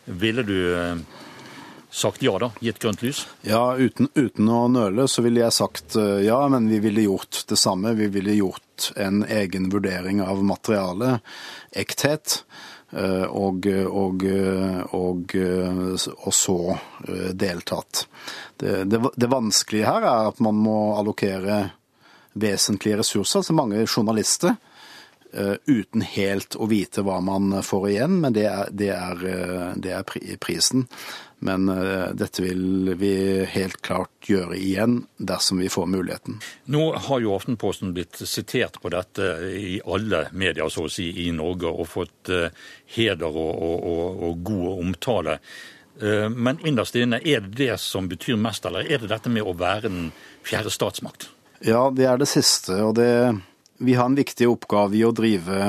ville 0.07 0.43
du 0.43 0.57
eh, 0.75 1.00
sagt 1.91 2.22
ja 2.24 2.38
da? 2.39 2.51
Gitt 2.60 2.79
grønt 2.84 3.01
lys? 3.06 3.25
Ja, 3.48 3.75
uten, 3.77 4.10
uten, 4.15 4.50
å 4.50 4.67
nøle 4.72 5.08
så 5.10 5.24
ville 5.25 5.44
jeg 5.44 5.56
sagt 5.56 5.98
eh, 6.00 6.24
ja, 6.27 6.39
men 6.51 6.70
vi 6.72 6.82
ville 6.84 7.08
gjort 7.08 7.44
det 7.50 7.60
samme. 7.60 7.96
Vi 7.98 8.10
ville 8.13 8.38
gjort 8.38 8.91
en 8.96 9.24
egen 9.24 9.70
vurdering 9.74 10.22
av 10.25 10.44
materialet, 10.46 11.24
ekthet. 11.72 12.41
Eh, 12.91 13.25
og, 13.27 13.67
og, 13.67 14.24
og, 14.96 15.34
og, 15.36 16.34
så 16.34 16.60
deltatt. 17.36 18.06
Det, 18.58 18.84
det, 18.88 19.01
det 19.15 19.32
vanskelige 19.32 19.89
her 19.89 20.08
er 20.08 20.29
at 20.32 20.39
man 20.44 20.56
må 20.60 20.77
allokere 20.96 21.65
vesentlige 22.38 22.98
ressurser, 23.01 23.41
altså 23.41 23.56
mange 23.58 23.84
journalister, 23.86 24.56
eh, 24.56 24.74
uten 25.65 26.01
helt 26.01 26.55
å 26.55 26.67
vite 26.72 27.03
hva 27.05 27.19
man 27.22 27.60
får 27.63 27.89
igjen. 27.89 28.19
Men 28.24 28.36
det 28.36 28.46
er, 28.50 28.69
det 28.72 28.91
er, 28.96 29.24
eh, 29.27 29.72
det 29.75 29.93
er 29.98 30.05
prisen. 30.41 30.88
Men 31.46 31.69
eh, 31.69 32.10
dette 32.17 32.41
vil 32.41 32.93
vi 32.98 33.13
helt 33.51 33.81
klart 33.86 34.29
gjøre 34.29 34.57
igjen 34.57 35.00
dersom 35.17 35.62
vi 35.62 35.69
får 35.69 35.89
muligheten. 35.93 36.39
Nå 36.74 36.84
har 37.07 37.22
jo 37.22 37.36
Aftenposten 37.36 37.93
blitt 37.93 38.17
sitert 38.24 38.81
på 38.81 38.91
dette 38.93 39.29
i 39.53 39.77
alle 39.86 40.27
medier 40.31 40.72
så 40.74 40.88
å 40.88 40.91
si 40.91 41.12
i 41.27 41.29
Norge, 41.36 41.69
og 41.69 41.91
fått 41.91 42.34
heder 42.96 43.27
og, 43.29 43.53
og, 43.53 44.24
og 44.27 44.46
god 44.48 44.86
omtale. 44.88 45.39
Men 45.98 46.60
innerst 46.62 46.93
inne, 46.98 47.17
er 47.25 47.41
det 47.41 47.55
det 47.57 47.77
som 47.81 48.05
betyr 48.10 48.38
mest, 48.38 48.65
eller 48.69 48.86
er 48.86 49.01
det 49.01 49.10
dette 49.10 49.31
med 49.34 49.46
å 49.46 49.55
være 49.57 49.89
den 49.89 50.12
fjerde 50.46 50.69
statsmakt? 50.74 51.31
Ja, 51.65 51.88
det 51.89 52.05
er 52.05 52.19
det 52.22 52.27
siste. 52.29 52.75
Og 52.86 52.93
det, 52.98 53.10
vi 53.77 53.93
har 53.93 54.05
en 54.05 54.15
viktig 54.15 54.50
oppgave 54.50 54.98
i 54.98 55.03
å 55.05 55.13
drive 55.15 55.60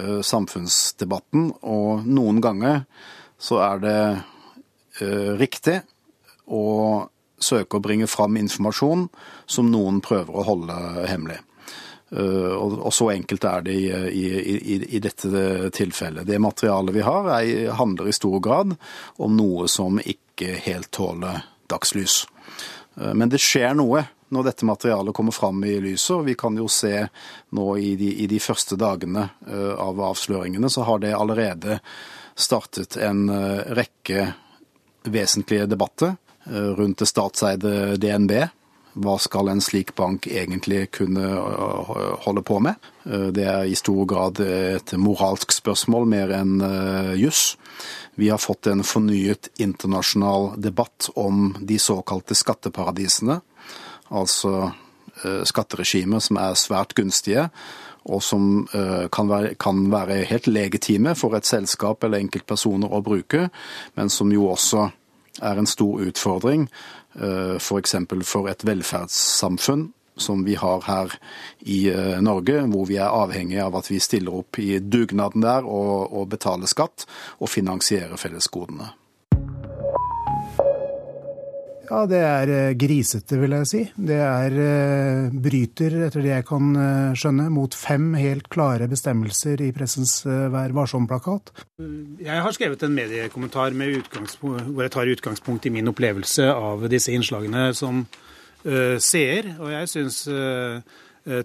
uh, 0.00 0.20
samfunnsdebatten. 0.24 1.50
Og 1.60 2.06
noen 2.08 2.40
ganger 2.42 2.84
så 3.40 3.60
er 3.64 3.82
det 3.84 4.00
uh, 5.02 5.32
riktig 5.40 5.80
å 6.50 6.64
søke 7.40 7.78
å 7.78 7.84
bringe 7.84 8.08
fram 8.10 8.36
informasjon 8.36 9.06
som 9.48 9.70
noen 9.72 10.02
prøver 10.04 10.36
å 10.36 10.46
holde 10.48 10.80
hemmelig. 11.08 11.40
Uh, 12.10 12.56
og, 12.58 12.88
så 12.96 13.12
enkelt 13.12 13.44
er 13.46 13.66
det 13.68 13.76
i, 13.76 13.86
i, 13.92 14.24
i, 14.58 14.78
i, 14.96 15.02
dette 15.02 15.70
tilfellet. 15.76 16.26
Det 16.26 16.40
materialet 16.42 16.96
vi 16.96 17.04
har, 17.06 17.28
er, 17.38 17.70
handler 17.78 18.10
i 18.10 18.16
stor 18.16 18.40
grad 18.42 18.74
om 19.22 19.36
noe 19.38 19.68
som 19.70 20.00
ikke 20.02 20.56
helt 20.64 20.90
tåler 20.96 21.44
dagslys. 21.70 22.24
Men 22.96 23.30
det 23.30 23.38
skjer 23.40 23.76
noe 23.78 24.02
når 24.30 24.46
dette 24.46 24.66
materialet 24.66 25.14
kommer 25.14 25.34
fram 25.34 25.64
i 25.64 25.80
lyset. 25.80 26.24
Vi 26.24 26.34
kan 26.34 26.56
jo 26.56 26.68
se 26.68 27.06
nå 27.56 27.66
i 27.78 27.94
de, 27.98 28.12
i 28.22 28.28
de 28.30 28.38
første 28.42 28.78
dagene 28.78 29.28
eh, 29.50 29.74
av 29.74 30.00
avsløringene, 30.10 30.70
så 30.70 30.86
har 30.86 31.02
det 31.02 31.16
allerede 31.16 31.80
startet 32.38 32.96
en 32.96 33.28
eh, 33.28 33.74
rekke 33.74 34.30
vesentlige 35.10 35.66
debatter 35.70 36.14
eh, 36.46 36.70
rundt 36.78 37.02
det 37.02 37.10
statseide 37.10 37.96
DNB. 38.00 38.36
Hva 39.00 39.16
skal 39.22 39.52
en 39.52 39.62
slik 39.62 39.94
bank 39.94 40.26
egentlig 40.26 40.88
kunne 40.96 41.26
holde 42.24 42.42
på 42.42 42.56
med? 42.58 42.74
Det 43.06 43.44
er 43.46 43.68
i 43.70 43.76
stor 43.78 44.02
grad 44.10 44.40
et 44.42 44.90
moralsk 44.98 45.54
spørsmål 45.54 46.08
mer 46.10 46.32
enn 46.34 46.56
juss. 47.14 47.52
Vi 48.18 48.32
har 48.34 48.42
fått 48.42 48.66
en 48.66 48.82
fornyet 48.82 49.46
internasjonal 49.62 50.50
debatt 50.58 51.06
om 51.14 51.52
de 51.62 51.78
såkalte 51.78 52.34
skatteparadisene 52.34 53.38
altså 54.10 54.70
eh, 55.24 55.42
skatteregimer 55.48 56.22
som 56.22 56.38
er 56.40 56.58
svært 56.58 56.94
gunstige, 56.98 57.48
og 58.10 58.22
som 58.24 58.66
eh, 58.74 59.06
kan 59.12 59.28
være, 59.28 59.54
kan 59.60 59.84
være, 59.92 60.24
helt 60.30 60.48
legitime 60.48 61.14
for 61.14 61.36
et 61.36 61.46
selskap 61.46 62.04
eller 62.04 62.22
enkeltpersoner 62.22 62.90
å 62.90 63.02
bruke, 63.04 63.48
men 63.94 64.10
som 64.10 64.32
jo 64.32 64.48
også 64.50 64.88
er 65.40 65.60
en 65.60 65.68
stor 65.68 66.02
utfordring 66.02 66.66
f.eks. 67.14 67.94
Eh, 67.94 68.06
for, 68.06 68.26
for 68.26 68.50
et 68.50 68.66
velferdssamfunn 68.66 69.90
som 70.20 70.42
vi 70.44 70.56
har 70.58 70.82
her 70.84 71.14
i 71.64 71.86
Norge, 72.20 72.58
hvor 72.68 72.84
vi 72.90 72.98
er 73.00 73.08
avhengig 73.08 73.56
av 73.62 73.78
at 73.78 73.88
vi 73.88 73.96
stiller 74.04 74.34
opp 74.42 74.58
i 74.60 74.74
dugnaden 74.82 75.40
der 75.40 75.64
og, 75.64 76.12
og 76.12 76.28
betaler 76.34 76.68
skatt 76.68 77.06
og 77.38 77.48
finansierer 77.48 78.20
fellesgodene. 78.20 78.90
Ja, 81.90 82.04
det 82.06 82.20
er 82.22 82.50
eh, 82.54 82.72
grisete, 82.78 83.34
vil 83.40 83.54
jeg 83.56 83.66
si. 83.66 83.80
Det 83.98 84.18
er 84.22 84.54
eh, 84.62 85.32
bryter, 85.34 85.96
etter 86.06 86.22
det 86.22 86.30
jeg 86.30 86.46
kan 86.46 86.68
eh, 86.78 87.16
skjønne, 87.18 87.48
mot 87.50 87.74
fem 87.74 88.12
helt 88.14 88.46
klare 88.52 88.86
bestemmelser 88.90 89.58
i 89.66 89.72
pressens 89.74 90.20
Vær 90.24 90.70
varsom-plakat. 90.76 91.50
Jeg 92.22 92.44
har 92.44 92.54
skrevet 92.54 92.84
en 92.86 92.94
mediekommentar 92.94 93.74
hvor 93.74 94.82
jeg 94.84 94.94
tar 94.94 95.10
utgangspunkt 95.10 95.66
i 95.66 95.74
min 95.74 95.90
opplevelse 95.90 96.46
av 96.52 96.86
disse 96.92 97.10
innslagene 97.14 97.70
som 97.74 98.04
uh, 98.04 98.96
seer, 99.02 99.54
og 99.58 99.72
jeg 99.72 99.90
syns 99.90 100.22
uh, 100.30 100.78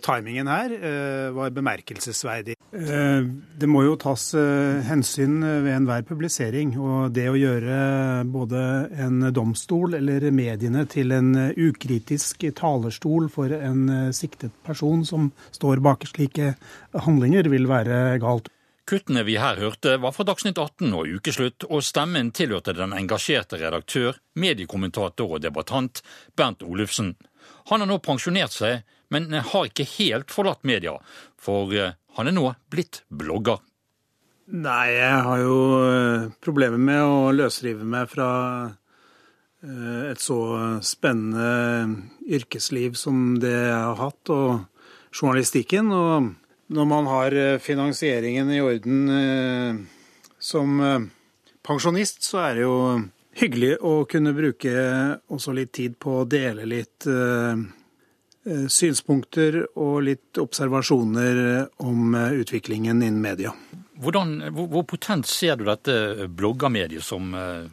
timingen 0.04 0.50
her 0.50 0.74
uh, 0.76 1.30
var 1.36 1.54
bemerkelsesverdig. 1.56 2.56
Eh, 2.76 3.28
det 3.60 3.68
må 3.72 3.84
jo 3.86 3.96
tas 4.00 4.24
eh, 4.38 4.82
hensyn 4.88 5.38
ved 5.42 5.72
enhver 5.72 6.04
publisering. 6.08 6.74
Og 6.80 7.14
det 7.16 7.28
å 7.32 7.38
gjøre 7.40 7.78
både 8.32 8.64
en 9.06 9.30
domstol 9.36 9.98
eller 10.00 10.28
mediene 10.36 10.86
til 10.92 11.14
en 11.16 11.32
ukritisk 11.52 12.48
talerstol 12.58 13.30
for 13.34 13.54
en 13.56 14.12
siktet 14.16 14.56
person 14.66 15.06
som 15.08 15.32
står 15.56 15.84
bak 15.86 16.08
slike 16.10 16.56
handlinger, 17.06 17.50
vil 17.52 17.70
være 17.70 18.20
galt. 18.24 18.52
Kuttene 18.86 19.24
vi 19.26 19.40
her 19.42 19.58
hørte, 19.58 19.96
var 19.98 20.14
fra 20.14 20.28
Dagsnytt 20.28 20.60
18 20.62 20.92
og 20.94 21.08
Ukeslutt, 21.18 21.66
og 21.74 21.82
stemmen 21.82 22.28
tilhørte 22.38 22.76
den 22.78 22.92
engasjerte 22.94 23.58
redaktør, 23.58 24.20
mediekommentator 24.38 25.32
og 25.38 25.42
debattant 25.42 26.04
Bernt 26.38 26.62
Olufsen. 26.62 27.16
Han 27.72 27.82
har 27.82 27.90
nå 27.90 27.98
pensjonert 28.06 28.54
seg, 28.54 28.84
men 29.14 29.30
har 29.34 29.70
ikke 29.70 29.88
helt 29.98 30.34
forlatt 30.34 30.66
media, 30.68 30.98
for 31.38 31.74
eh, 31.76 31.96
han 32.16 32.30
er 32.32 32.36
nå 32.36 32.50
blitt 32.72 33.04
blogger. 33.12 33.60
Nei, 34.46 34.94
jeg 34.94 35.22
har 35.26 35.40
jo 35.42 35.58
eh, 35.90 36.26
problemer 36.44 36.78
med 36.78 37.02
å 37.02 37.32
løsrive 37.34 37.82
meg 37.82 38.12
fra 38.12 38.30
eh, 39.66 40.12
et 40.12 40.22
så 40.22 40.38
spennende 40.86 42.04
yrkesliv 42.30 42.94
som 43.00 43.40
det 43.42 43.56
jeg 43.56 43.74
har 43.74 43.98
hatt, 43.98 44.30
og 44.30 45.16
journalistikken. 45.16 45.90
Og 45.90 46.30
når 46.78 46.90
man 46.92 47.10
har 47.10 47.34
eh, 47.34 47.58
finansieringen 47.58 48.54
i 48.54 48.62
orden 48.62 49.90
som 50.38 50.78
pensjonist, 51.66 52.22
så 52.22 52.44
er 52.44 52.60
det 52.60 52.68
jo 52.68 52.78
hyggelig 53.42 53.72
å 53.82 53.96
kunne 54.06 54.36
bruke 54.38 54.76
også 55.34 55.56
litt 55.58 55.74
tid 55.74 55.98
på 55.98 56.20
å 56.20 56.28
dele 56.30 56.68
litt 56.70 57.08
synspunkter 58.70 59.64
og 59.74 60.04
litt 60.06 60.38
observasjoner 60.38 61.40
om 61.82 62.14
utviklingen 62.14 63.02
innen 63.02 63.22
media. 63.24 63.56
Hvordan, 64.02 64.38
hvor, 64.52 64.68
hvor, 64.70 64.84
potent 64.90 65.28
ser 65.30 65.58
du 65.58 65.66
dette 65.66 66.28
bloggermediet 66.30 67.04
som 67.06 67.34
eh? 67.34 67.66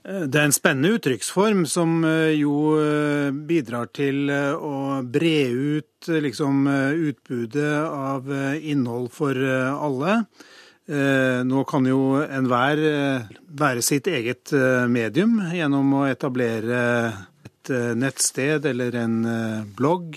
Det 0.00 0.32
er 0.32 0.46
en 0.48 0.54
spennende 0.54 0.94
uttrykksform 0.96 1.66
som 1.68 1.98
eh, 2.08 2.32
jo 2.40 2.72
eh, 2.80 3.28
bidrar 3.30 3.90
til 3.92 4.30
å 4.32 5.02
bre 5.04 5.42
ut 5.52 6.08
liksom, 6.08 6.64
utbudet 7.10 7.74
av 7.84 8.30
innhold 8.56 9.10
for 9.12 9.36
alle. 9.36 10.22
Nå 11.46 11.60
kan 11.70 11.84
jo 11.86 12.16
enhver 12.24 12.80
være 13.60 13.82
sitt 13.84 14.08
eget 14.10 14.50
medium 14.90 15.36
gjennom 15.52 15.92
å 16.00 16.06
etablere 16.08 16.80
et 17.60 17.96
nettsted 18.00 18.64
eller 18.66 18.96
en 18.96 19.16
blogg 19.76 20.16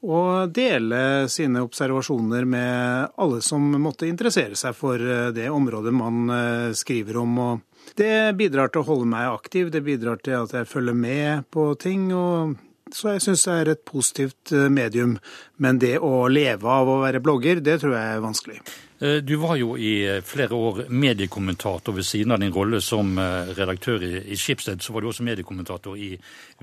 og 0.00 0.52
dele 0.56 1.28
sine 1.28 1.60
observasjoner 1.60 2.46
med 2.48 3.10
alle 3.20 3.40
som 3.44 3.66
måtte 3.82 4.08
interessere 4.08 4.56
seg 4.56 4.76
for 4.76 4.96
eh, 4.96 5.28
det 5.36 5.50
området 5.52 5.92
man 5.92 6.32
eh, 6.32 6.72
skriver 6.76 7.20
om. 7.20 7.36
Og 7.38 7.92
det 8.00 8.32
bidrar 8.38 8.72
til 8.72 8.80
å 8.80 8.88
holde 8.88 9.10
meg 9.12 9.28
aktiv, 9.28 9.68
det 9.72 9.84
bidrar 9.84 10.22
til 10.24 10.38
at 10.40 10.56
jeg 10.56 10.70
følger 10.70 10.96
med 10.96 11.44
på 11.52 11.74
ting. 11.80 12.08
og 12.16 12.56
så 12.96 13.14
jeg 13.14 13.24
syns 13.24 13.46
det 13.46 13.56
er 13.56 13.72
et 13.72 13.82
positivt 13.88 14.52
eh, 14.56 14.68
medium. 14.72 15.16
Men 15.58 15.80
det 15.82 15.96
å 15.98 16.28
leve 16.30 16.68
av 16.68 16.88
å 16.90 17.00
være 17.04 17.22
blogger, 17.24 17.64
det 17.64 17.80
tror 17.82 17.96
jeg 17.96 18.14
er 18.14 18.24
vanskelig. 18.24 18.62
Du 19.00 19.32
var 19.40 19.54
jo 19.56 19.78
i 19.80 20.20
flere 20.28 20.52
år 20.52 20.82
mediekommentator 20.92 21.94
ved 21.96 22.04
siden 22.04 22.34
av 22.34 22.42
din 22.42 22.52
rolle 22.52 22.82
som 22.84 23.14
redaktør 23.56 24.02
i 24.04 24.36
Skipsted. 24.36 24.82
Så 24.84 24.92
var 24.92 25.00
du 25.00 25.08
også 25.08 25.24
mediekommentator 25.24 25.96
i 25.96 26.10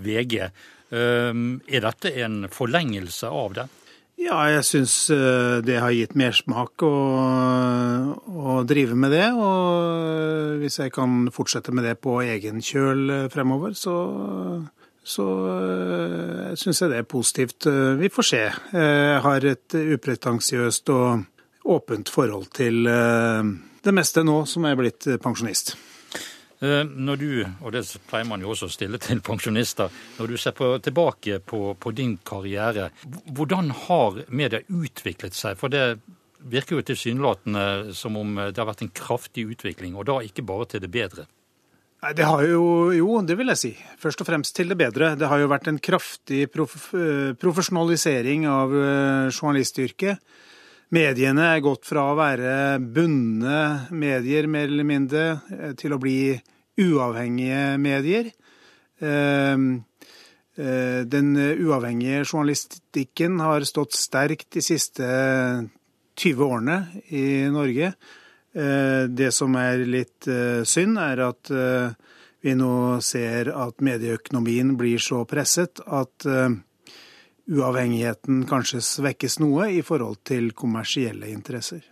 VG. 0.06 0.44
Ehm, 0.94 1.60
er 1.68 1.84
dette 1.84 2.14
en 2.24 2.46
forlengelse 2.52 3.28
av 3.28 3.58
det? 3.58 3.68
Ja, 4.18 4.40
jeg 4.50 4.64
syns 4.66 4.94
eh, 5.14 5.60
det 5.62 5.76
har 5.78 5.94
gitt 5.94 6.16
mersmak 6.18 6.82
å, 6.82 6.94
å, 8.26 8.56
drive 8.66 8.96
med 8.98 9.14
det. 9.14 9.28
Og 9.36 10.64
hvis 10.64 10.80
jeg 10.82 10.94
kan 10.96 11.28
fortsette 11.34 11.76
med 11.76 11.86
det 11.86 12.00
på 12.02 12.16
egen 12.24 12.64
kjøl 12.64 13.04
eh, 13.14 13.28
fremover, 13.34 13.76
så, 13.78 13.98
så 15.08 15.28
eh, 15.56 16.54
syns 16.60 16.84
jeg 16.84 16.92
det 16.92 17.02
er 17.02 17.08
positivt. 17.08 17.68
Vi 18.02 18.12
får 18.12 18.28
se. 18.28 18.44
Jeg 18.76 19.22
har 19.24 19.48
et 19.48 19.78
upretensiøst 19.96 20.92
og 20.92 21.68
åpent 21.68 22.12
forhold 22.12 22.50
til 22.56 22.84
det 22.84 23.94
meste 23.96 24.24
nå 24.28 24.42
som 24.48 24.68
er 24.68 24.76
blitt 24.80 25.08
pensjonist. 25.24 25.78
Eh, 26.60 26.84
når 26.84 27.16
du, 27.16 27.32
og 27.62 27.74
det 27.76 27.84
pleier 28.10 28.26
man 28.26 28.42
jo 28.42 28.50
også 28.50 28.66
å 28.66 28.74
stille 28.74 28.98
til 29.02 29.22
pensjonister, 29.26 29.94
når 30.18 30.32
du 30.32 30.38
ser 30.42 30.56
på, 30.58 30.72
tilbake 30.82 31.38
på, 31.46 31.76
på, 31.78 31.94
din 31.94 32.16
karriere, 32.26 32.90
hvordan 33.30 33.70
har 33.86 34.24
media 34.30 34.64
utviklet 34.66 35.38
seg? 35.38 35.60
For 35.60 35.70
det 35.70 36.00
virker 36.50 36.80
jo 36.80 36.88
tilsynelatende 36.88 37.94
som 37.98 38.18
om 38.18 38.40
det 38.40 38.58
har 38.58 38.70
vært 38.70 38.86
en 38.88 38.94
kraftig 38.94 39.46
utvikling, 39.54 39.94
og 39.98 40.10
da 40.10 40.18
ikke 40.26 40.46
bare 40.50 40.70
til 40.72 40.82
det 40.82 40.90
bedre. 40.94 41.28
Nei, 41.98 42.14
Det 42.14 42.26
har 42.30 42.44
jo, 42.46 42.92
jo, 42.94 43.22
det 43.26 43.36
vil 43.40 43.50
jeg 43.56 43.58
si. 43.58 43.72
Først 43.98 44.22
og 44.22 44.28
fremst 44.30 44.54
til 44.56 44.70
det 44.70 44.78
bedre. 44.78 45.16
Det 45.18 45.30
har 45.32 45.42
jo 45.42 45.50
vært 45.50 45.70
en 45.72 45.80
kraftig 45.82 46.46
prof, 46.54 46.92
eh, 46.94 47.34
profesjonalisering 47.42 48.46
av 48.46 48.76
eh, 48.78 49.30
journalistyrket. 49.34 50.22
Mediene 50.94 51.48
er 51.56 51.64
gått 51.66 51.88
fra 51.90 52.06
å 52.12 52.18
være 52.20 52.78
bundne 52.80 53.90
medier, 53.90 54.46
mer 54.48 54.70
eller 54.70 54.86
mindre, 54.88 55.24
eh, 55.58 55.74
til 55.80 55.96
å 55.96 56.00
bli 56.00 56.38
uavhengige 56.78 57.80
medier. 57.82 58.30
Den 60.58 61.28
uavhengige 61.38 62.24
journalistikken 62.24 63.40
har 63.42 63.66
stått 63.66 63.98
sterkt 63.98 64.50
de 64.54 64.62
siste 64.66 65.06
20 66.18 66.46
årene 66.46 66.78
i 67.14 67.26
Norge. 67.54 67.92
Eh, 68.58 69.04
det 69.10 69.32
som 69.36 69.54
er 69.60 69.84
litt 69.86 70.28
synd, 70.66 70.98
er 70.98 71.24
at 71.28 71.52
vi 72.42 72.54
nå 72.58 72.74
ser 73.06 73.52
at 73.54 73.84
medieøkonomien 73.84 74.76
blir 74.80 75.02
så 75.04 75.24
presset 75.30 75.82
at 75.86 76.26
uavhengigheten 77.48 78.44
kanskje 78.50 78.82
svekkes 78.84 79.40
noe 79.44 79.70
i 79.78 79.84
forhold 79.86 80.22
til 80.28 80.52
kommersielle 80.58 81.30
interesser. 81.32 81.84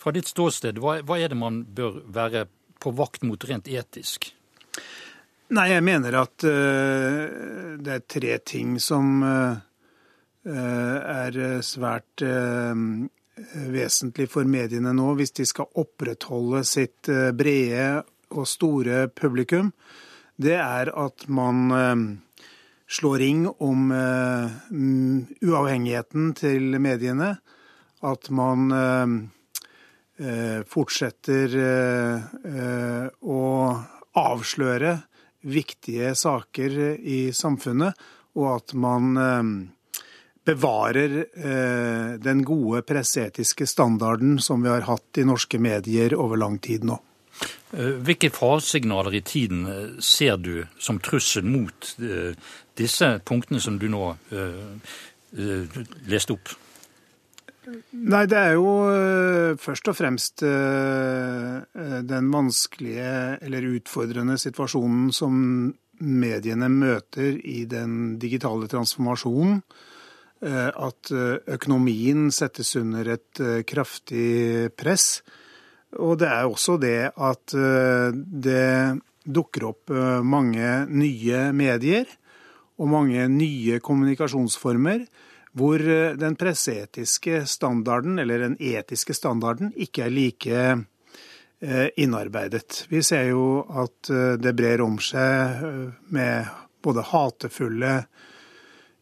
Fra 0.00 0.12
ditt 0.16 0.30
ståsted, 0.30 0.80
hva, 0.80 1.00
hva 1.04 1.18
er 1.20 1.32
det 1.32 1.38
man 1.38 1.62
bør 1.76 2.00
være 2.08 2.46
på 2.80 2.92
vakt 2.96 3.26
mot 3.28 3.44
rent 3.44 3.68
etisk? 3.68 4.30
Nei, 5.50 5.66
jeg 5.72 5.82
mener 5.82 6.14
at 6.20 6.46
uh, 6.46 7.76
det 7.82 7.96
er 7.96 8.06
tre 8.06 8.36
ting 8.46 8.76
som 8.80 9.18
uh, 9.26 9.58
er 10.46 11.38
svært 11.66 12.24
uh, 12.24 12.74
vesentlig 13.72 14.28
for 14.32 14.48
mediene 14.48 14.92
nå 14.96 15.14
hvis 15.18 15.34
de 15.36 15.46
skal 15.48 15.70
opprettholde 15.80 16.62
sitt 16.68 17.10
brede 17.36 18.02
og 18.30 18.46
store 18.48 19.08
publikum. 19.08 19.72
Det 20.40 20.56
er 20.56 20.92
at 20.94 21.26
man 21.28 22.20
slår 22.90 23.18
ring 23.22 23.42
om 23.50 23.90
uh, 23.92 24.46
uavhengigheten 24.70 26.32
til 26.38 26.78
mediene. 26.80 27.34
At 28.00 28.30
man 28.32 28.70
fortsetter 30.70 31.54
å 33.20 33.42
avsløre 34.20 34.92
viktige 35.40 36.14
saker 36.18 36.76
i 37.00 37.20
samfunnet, 37.36 37.96
og 38.36 38.48
at 38.54 38.74
man 38.76 39.20
bevarer 40.50 42.18
den 42.20 42.42
gode 42.46 42.82
presseetiske 42.86 43.66
standarden 43.70 44.38
som 44.42 44.62
vi 44.64 44.72
har 44.72 44.84
hatt 44.88 45.20
i 45.20 45.26
norske 45.26 45.60
medier 45.62 46.16
over 46.18 46.40
lang 46.40 46.58
tid 46.62 46.84
nå. 46.88 46.98
Hvilke 47.70 48.32
faresignaler 48.34 49.14
i 49.14 49.22
tiden 49.24 49.62
ser 50.02 50.40
du 50.42 50.66
som 50.82 50.98
trussel 51.00 51.46
mot 51.46 51.92
disse 52.80 53.12
punktene 53.26 53.60
som 53.62 53.78
du 53.78 53.86
nå 53.92 54.10
eh, 54.34 54.96
uh, 55.38 55.78
leste 56.10 56.34
opp? 56.34 56.52
Nei, 57.94 58.24
det 58.26 58.38
er 58.38 58.56
jo 58.56 58.70
først 59.62 59.92
og 59.92 59.94
fremst 59.94 60.42
den 60.42 62.30
vanskelige 62.32 63.12
eller 63.46 63.68
utfordrende 63.76 64.34
situasjonen 64.42 65.12
som 65.14 65.36
mediene 66.00 66.70
møter 66.72 67.36
i 67.46 67.62
den 67.70 68.16
digitale 68.18 68.66
transformasjonen. 68.72 69.60
At 70.40 71.10
økonomien 71.12 72.30
settes 72.32 72.70
under 72.80 73.10
et 73.12 73.40
kraftig 73.68 74.70
press. 74.72 75.20
Og 76.00 76.14
det 76.22 76.30
er 76.32 76.48
også 76.48 76.78
det 76.80 77.10
at 77.12 77.52
det 77.52 78.70
dukker 79.28 79.66
opp 79.68 79.92
mange 80.24 80.70
nye 80.88 81.42
medier 81.52 82.08
og 82.80 82.88
mange 82.88 83.26
nye 83.28 83.82
kommunikasjonsformer 83.84 85.04
hvor 85.58 85.82
eh, 85.82 86.14
den 86.18 86.36
presseetiske 86.38 87.44
standarden, 87.46 88.18
eller 88.18 88.46
den 88.46 88.56
etiske 88.60 89.14
standarden, 89.16 89.72
ikke 89.76 90.06
er 90.06 90.14
like 90.14 90.60
eh, 91.60 91.88
innarbeidet. 91.96 92.84
Vi 92.90 93.02
ser 93.02 93.30
jo 93.32 93.64
at 93.68 94.10
eh, 94.12 94.36
det 94.40 94.54
brer 94.58 94.84
om 94.84 94.98
seg 95.02 95.64
med 96.14 96.50
både 96.80 97.06
hatefulle 97.10 97.94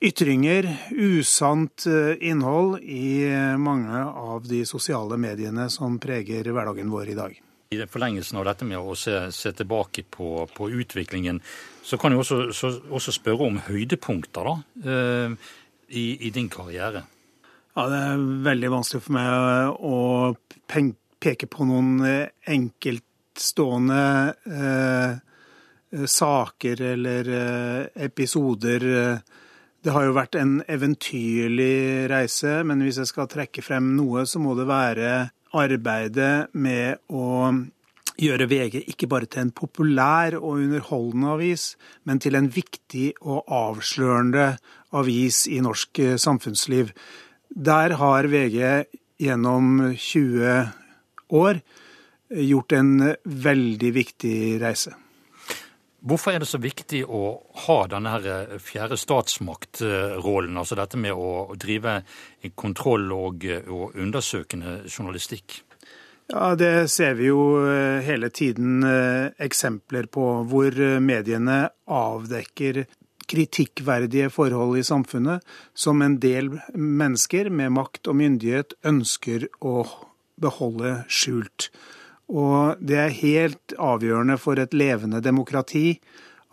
ytringer, 0.00 0.68
usant 0.90 1.86
innhold 2.20 2.78
i 2.82 3.26
mange 3.58 4.04
av 4.04 4.46
de 4.46 4.62
sosiale 4.66 5.18
mediene 5.18 5.66
som 5.70 5.98
preger 5.98 6.46
hverdagen 6.52 6.90
vår 6.90 7.12
i 7.12 7.18
dag. 7.18 7.38
I 7.70 7.84
forlengelsen 7.84 8.38
av 8.40 8.46
dette 8.48 8.64
med 8.64 8.80
å 8.80 8.94
se, 8.96 9.26
se 9.34 9.52
tilbake 9.52 10.06
på, 10.08 10.46
på, 10.54 10.70
utviklingen, 10.70 11.42
så 11.84 11.98
kan 12.00 12.14
jeg 12.14 12.22
også, 12.22 12.38
så, 12.56 12.70
også 12.88 13.12
spørre 13.12 13.48
om 13.50 13.58
høydepunkter 13.66 14.48
da, 14.48 14.54
eh, 14.88 15.50
i, 15.88 16.04
i, 16.28 16.30
din 16.32 16.48
karriere. 16.48 17.02
Ja, 17.76 17.88
Det 17.92 17.98
er 18.06 18.24
veldig 18.46 18.70
vanskelig 18.72 19.02
for 19.04 19.18
meg 19.18 19.84
å 19.84 19.98
peke 21.20 21.48
på 21.50 21.66
noen 21.68 22.00
eh, 22.08 22.30
enkeltstående 22.54 24.00
eh, 24.48 26.06
saker 26.08 26.82
eller 26.94 27.30
eh, 27.42 27.82
episoder. 28.08 28.88
Det 29.84 29.94
har 29.94 30.08
jo 30.08 30.14
vært 30.16 30.34
en 30.38 30.58
eventyrlig 30.66 32.08
reise, 32.10 32.62
men 32.66 32.82
hvis 32.82 32.98
jeg 32.98 33.10
skal 33.12 33.28
trekke 33.30 33.62
frem 33.62 33.92
noe, 33.94 34.24
så 34.26 34.40
må 34.42 34.56
det 34.58 34.66
være 34.66 35.12
arbeidet 35.54 36.50
med 36.58 36.98
å 37.14 37.52
gjøre 38.18 38.48
VG 38.50 38.80
ikke 38.90 39.06
bare 39.10 39.28
til 39.30 39.44
en 39.44 39.54
populær 39.54 40.34
og 40.40 40.64
underholdende 40.64 41.30
avis, 41.36 41.70
men 42.02 42.18
til 42.18 42.34
en 42.34 42.50
viktig 42.50 43.12
og 43.22 43.46
avslørende 43.46 44.50
avis 44.98 45.44
i 45.46 45.60
norsk 45.62 46.02
samfunnsliv. 46.18 46.90
Der 47.54 47.94
har 48.02 48.28
VG 48.28 48.58
gjennom 49.22 49.92
20 49.94 50.72
år 51.38 51.62
gjort 52.28 52.74
en 52.76 52.94
veldig 53.24 53.92
viktig 53.94 54.38
reise. 54.62 54.98
Hvorfor 55.98 56.30
er 56.30 56.42
det 56.42 56.46
så 56.46 56.60
viktig 56.62 57.00
å 57.04 57.22
ha 57.66 57.78
denne 57.90 58.12
her 58.14 58.58
fjerde 58.62 58.96
statsmaktrollen, 59.00 60.54
altså 60.60 60.78
dette 60.78 61.00
med 61.00 61.16
å 61.16 61.56
drive 61.58 62.02
kontroll 62.54 63.10
og, 63.16 63.48
og 63.66 63.96
undersøkende 63.98 64.84
journalistikk? 64.86 65.64
Ja, 66.28 66.54
Det 66.54 66.90
ser 66.92 67.14
vi 67.16 67.30
jo 67.30 67.64
eh, 67.64 68.04
hele 68.04 68.28
tiden 68.28 68.82
eh, 68.84 69.30
eksempler 69.40 70.10
på, 70.12 70.24
hvor 70.44 70.74
eh, 70.76 70.98
mediene 71.00 71.70
avdekker 71.88 72.82
kritikkverdige 73.28 74.28
forhold 74.32 74.76
i 74.76 74.84
samfunnet 74.84 75.44
som 75.72 76.02
en 76.04 76.18
del 76.20 76.50
mennesker 76.74 77.48
med 77.48 77.72
makt 77.76 78.12
og 78.12 78.18
myndighet 78.20 78.76
ønsker 78.84 79.48
å 79.64 79.86
beholde 80.36 80.98
skjult. 81.08 81.70
Og 82.28 82.80
det 82.84 82.98
er 83.00 83.18
helt 83.22 83.74
avgjørende 83.80 84.36
for 84.40 84.60
et 84.60 84.74
levende 84.76 85.22
demokrati 85.24 85.94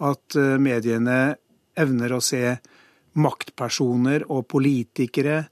at 0.05 0.37
eh, 0.39 0.55
mediene 0.61 1.35
evner 1.75 2.15
å 2.15 2.23
se 2.23 2.55
maktpersoner 3.19 4.25
og 4.31 4.47
politikere, 4.51 5.45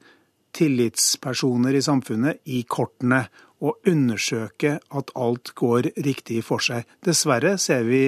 tillitspersoner 0.54 1.76
i 1.76 1.82
samfunnet, 1.84 2.44
i 2.52 2.62
kortene 2.70 3.24
og 3.64 3.88
undersøke 3.90 4.78
at 4.80 5.12
alt 5.16 5.54
går 5.58 5.90
riktig 6.06 6.44
for 6.46 6.64
seg. 6.64 6.84
Dessverre 7.04 7.56
ser 7.62 7.88
vi 7.88 8.06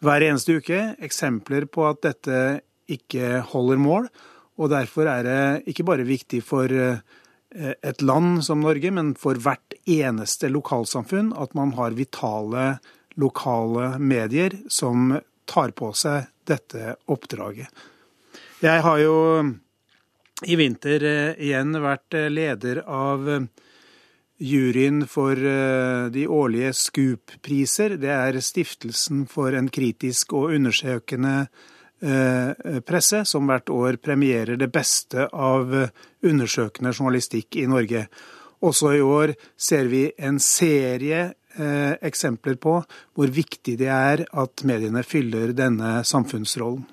hver 0.00 0.24
eneste 0.24 0.56
uke 0.60 0.80
eksempler 1.04 1.68
på 1.72 1.84
at 1.88 2.00
dette 2.06 2.40
ikke 2.90 3.42
holder 3.52 3.80
mål. 3.80 4.08
Og 4.60 4.72
derfor 4.72 5.08
er 5.08 5.24
det 5.24 5.40
ikke 5.72 5.86
bare 5.88 6.08
viktig 6.08 6.42
for 6.44 6.72
eh, 6.72 7.00
et 7.50 8.02
land 8.02 8.44
som 8.46 8.60
Norge, 8.62 8.90
men 8.94 9.14
for 9.18 9.38
hvert 9.42 9.74
eneste 9.90 10.50
lokalsamfunn 10.52 11.32
at 11.34 11.54
man 11.58 11.74
har 11.78 11.96
vitale 11.98 12.76
lokale 13.18 13.96
medier 13.98 14.54
som 14.70 15.16
tar 15.50 15.74
på 15.74 15.90
seg 15.98 16.28
dette 16.46 16.94
oppdraget. 17.10 17.66
Jeg 18.62 18.84
har 18.84 19.00
jo 19.02 19.16
i 20.46 20.56
vinter 20.56 21.04
eh, 21.04 21.40
igjen 21.42 21.74
vært 21.82 22.16
eh, 22.16 22.30
leder 22.32 22.82
av 22.86 23.26
juryen 24.40 25.02
for 25.04 25.36
de 25.36 26.22
årlige 26.32 26.70
Scoop-priser. 26.72 27.98
Det 28.00 28.08
er 28.08 28.38
stiftelsen 28.40 29.26
for 29.28 29.52
en 29.52 29.66
kritisk 29.68 30.32
og 30.38 30.54
undersøkende 30.56 31.34
Eh, 31.44 31.68
presse, 32.00 33.24
som 33.28 33.44
hvert 33.50 33.68
år 33.68 33.98
premierer 34.00 34.56
det 34.56 34.70
beste 34.72 35.26
av 35.28 35.74
undersøkende 36.24 36.94
journalistikk 36.94 37.58
i 37.60 37.66
Norge. 37.68 38.06
Også 38.60 38.92
i 38.92 39.00
år 39.00 39.32
ser 39.56 39.88
vi 39.88 40.06
en 40.18 40.38
serie 40.40 41.20
eh, 41.56 41.92
eksempler 42.04 42.58
på 42.60 42.76
hvor 43.16 43.32
viktig 43.32 43.78
det 43.80 43.88
er 43.88 44.26
at 44.28 44.64
mediene 44.68 45.02
fyller 45.06 45.54
denne 45.56 46.00
samfunnsrollen. 46.04 46.84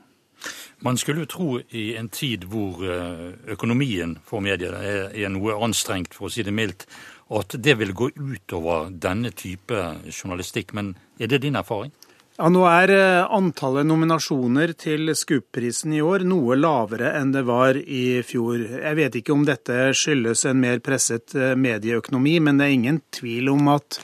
Man 0.86 0.98
skulle 0.98 1.26
jo 1.26 1.32
tro 1.32 1.50
i 1.74 1.90
en 1.98 2.08
tid 2.14 2.46
hvor 2.48 2.84
eh, 2.86 3.34
økonomien 3.52 4.16
for 4.24 4.44
medier 4.46 4.78
er 4.78 5.32
noe 5.34 5.58
anstrengt, 5.66 6.16
for 6.16 6.30
å 6.30 6.32
si 6.32 6.46
det 6.46 6.56
mildt, 6.56 6.86
at 7.28 7.58
det 7.60 7.76
vil 7.82 7.92
gå 7.98 8.12
utover 8.16 8.92
denne 8.94 9.34
type 9.36 9.82
journalistikk. 10.14 10.72
Men 10.78 10.94
er 11.20 11.28
det 11.28 11.42
din 11.44 11.60
erfaring? 11.60 11.92
Ja, 12.38 12.52
Nå 12.54 12.68
er 12.70 12.92
eh, 12.94 13.32
antallet 13.34 13.88
nominasjoner 13.90 14.76
til 14.78 15.10
Scoop-prisen 15.18 15.96
i 15.98 16.04
år 16.06 16.22
noe 16.30 16.54
lavere 16.54 17.16
enn 17.18 17.32
det 17.34 17.42
var 17.48 17.80
i 17.82 18.22
fjor. 18.22 18.60
Jeg 18.78 18.98
vet 19.00 19.18
ikke 19.18 19.34
om 19.34 19.42
dette 19.48 19.88
skyldes 19.98 20.46
en 20.46 20.62
mer 20.62 20.78
presset 20.86 21.34
eh, 21.34 21.56
medieøkonomi, 21.58 22.36
men 22.46 22.62
det 22.62 22.68
er 22.68 22.76
ingen 22.76 23.02
tvil 23.18 23.50
om 23.56 23.72
at 23.74 23.98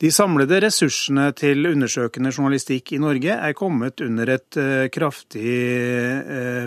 de 0.00 0.08
samlede 0.08 0.62
ressursene 0.64 1.28
til 1.36 1.68
undersøkende 1.74 2.32
journalistikk 2.32 2.94
i 2.96 3.02
Norge 3.04 3.36
er 3.36 3.58
kommet 3.60 4.00
under 4.00 4.32
et 4.38 4.56
eh, 4.56 4.88
kraftig 4.88 5.52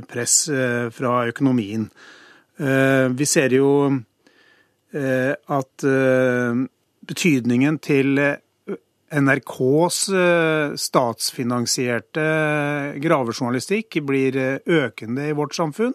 press 0.06 0.38
fra 0.93 1.17
økonomien. 1.34 1.89
Vi 2.56 3.26
ser 3.28 3.58
jo 3.58 3.69
at 4.95 5.86
betydningen 7.10 7.80
til 7.84 8.19
NRKs 9.13 9.98
eh, 10.10 10.76
statsfinansierte 10.80 12.24
gravejournalistikk 13.02 14.00
blir 14.06 14.38
eh, 14.39 14.58
økende 14.65 15.28
i 15.30 15.36
vårt 15.38 15.56
samfunn. 15.58 15.94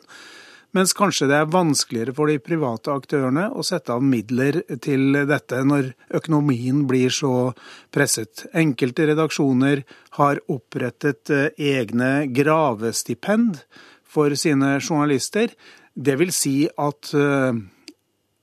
Mens 0.70 0.94
kanskje 0.94 1.27
det 1.27 1.35
er 1.35 1.49
vanskeligere 1.51 2.14
for 2.14 2.31
de 2.31 2.38
private 2.38 2.92
aktørene 2.94 3.49
å 3.51 3.64
sette 3.66 3.90
av 3.90 4.05
midler 4.07 4.61
til 4.79 5.18
dette 5.27 5.64
når 5.66 5.88
økonomien 6.14 6.85
blir 6.87 7.11
så 7.11 7.51
presset. 7.90 8.44
Enkelte 8.55 9.09
redaksjoner 9.11 9.83
har 10.20 10.38
opprettet 10.46 11.35
eh, 11.35 11.51
egne 11.59 12.29
gravestipend 12.31 13.64
for 14.07 14.38
sine 14.38 14.77
journalister. 14.79 15.51
Det 15.94 16.14
vil 16.18 16.31
si 16.35 16.55
at 16.79 17.11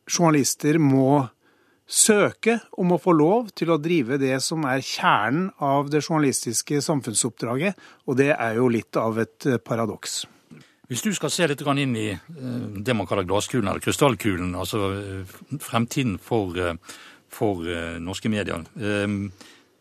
journalister 0.07 0.77
må 0.79 1.23
søke 1.87 2.57
om 2.77 2.91
å 2.91 2.99
få 2.99 3.13
lov 3.15 3.51
til 3.55 3.71
å 3.71 3.79
drive 3.79 4.19
det 4.19 4.35
som 4.43 4.65
er 4.67 4.83
kjernen 4.83 5.49
av 5.63 5.87
det 5.91 6.03
journalistiske 6.03 6.81
samfunnsoppdraget, 6.83 7.79
og 8.05 8.19
det 8.19 8.33
er 8.35 8.59
jo 8.59 8.67
litt 8.71 8.99
av 8.99 9.19
et 9.23 9.47
eh, 9.47 9.61
paradoks. 9.63 10.25
Hvis 10.87 11.03
du 11.03 11.09
skal 11.15 11.31
se 11.31 11.47
litt 11.47 11.63
inn 11.63 11.95
i 11.95 12.09
eh, 12.11 12.21
det 12.83 12.95
man 12.95 13.07
kaller 13.07 13.27
glasskulen, 13.27 13.71
eller 13.71 13.83
krystallkulen, 13.83 14.53
altså 14.59 14.91
eh, 14.99 15.35
fremtiden 15.63 16.17
for, 16.19 16.59
for 17.31 17.63
norske 18.03 18.29
medier, 18.31 18.67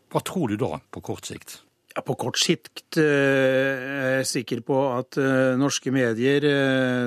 hva 0.07 0.23
tror 0.23 0.51
du 0.51 0.61
da 0.61 0.79
på 0.79 1.03
kort 1.03 1.27
sikt? 1.27 1.61
Ja, 1.97 2.03
på 2.05 2.15
kort 2.21 2.37
sikt 2.37 2.99
er 3.01 4.19
jeg 4.19 4.27
sikker 4.29 4.61
på 4.67 4.77
at 4.93 5.17
norske 5.57 5.89
medier 5.95 6.45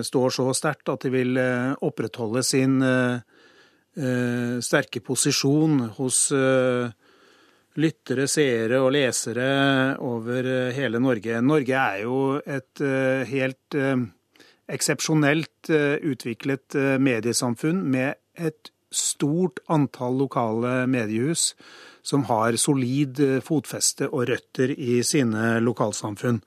står 0.02 0.34
så 0.34 0.48
sterkt 0.58 0.90
at 0.90 1.06
de 1.06 1.12
vil 1.14 1.38
opprettholde 1.86 2.42
sin 2.44 2.80
Eh, 2.82 3.39
sterke 4.64 5.02
posisjon 5.04 5.82
hos 5.98 6.30
eh, 6.36 6.88
lyttere, 7.80 8.28
seere 8.32 8.80
og 8.84 8.94
lesere 8.96 9.50
over 10.06 10.48
eh, 10.48 10.72
hele 10.78 11.02
Norge. 11.04 11.42
Norge 11.44 11.76
er 11.76 12.04
jo 12.06 12.22
et 12.40 12.84
helt 13.30 13.78
eksepsjonelt 14.70 15.72
utviklet 16.06 16.76
mediesamfunn 17.02 17.82
med 17.90 18.20
et 18.38 18.70
stort 18.94 19.60
antall 19.70 20.18
lokale 20.22 20.86
mediehus 20.90 21.52
som 22.06 22.24
har 22.30 22.58
solid 22.62 23.20
fotfeste 23.46 24.08
og 24.10 24.30
røtter 24.30 24.72
i 24.74 25.02
sine 25.06 25.58
lokalsamfunn. 25.66 26.40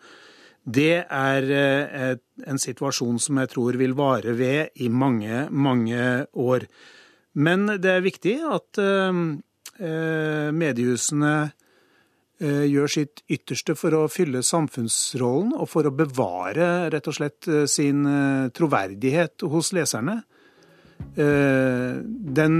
Det 0.62 1.02
er 1.02 1.48
en 1.52 2.62
situasjon 2.62 3.18
som 3.22 3.42
jeg 3.42 3.50
tror 3.50 3.78
vil 3.78 3.94
vare 3.98 4.34
ved 4.38 4.82
i 4.82 4.88
mange, 4.88 5.48
mange 5.50 6.02
år. 6.38 6.70
Men 7.32 7.66
det 7.80 7.88
er 7.90 8.04
viktig 8.04 8.36
at 8.44 8.80
eh, 8.80 9.20
eh, 9.80 10.48
mediehusene 10.52 11.32
eh, 12.42 12.64
gjør 12.68 12.92
sitt 12.92 13.22
ytterste 13.32 13.76
for 13.78 13.96
å 13.96 14.04
fylle 14.12 14.44
samfunnsrollen 14.44 15.54
og 15.56 15.70
for 15.72 15.88
å 15.88 15.94
bevare 15.96 16.90
rett 16.92 17.08
og 17.08 17.16
slett 17.16 17.48
sin 17.70 18.04
troverdighet 18.54 19.46
hos 19.48 19.72
leserne. 19.76 20.20
Den 21.12 22.56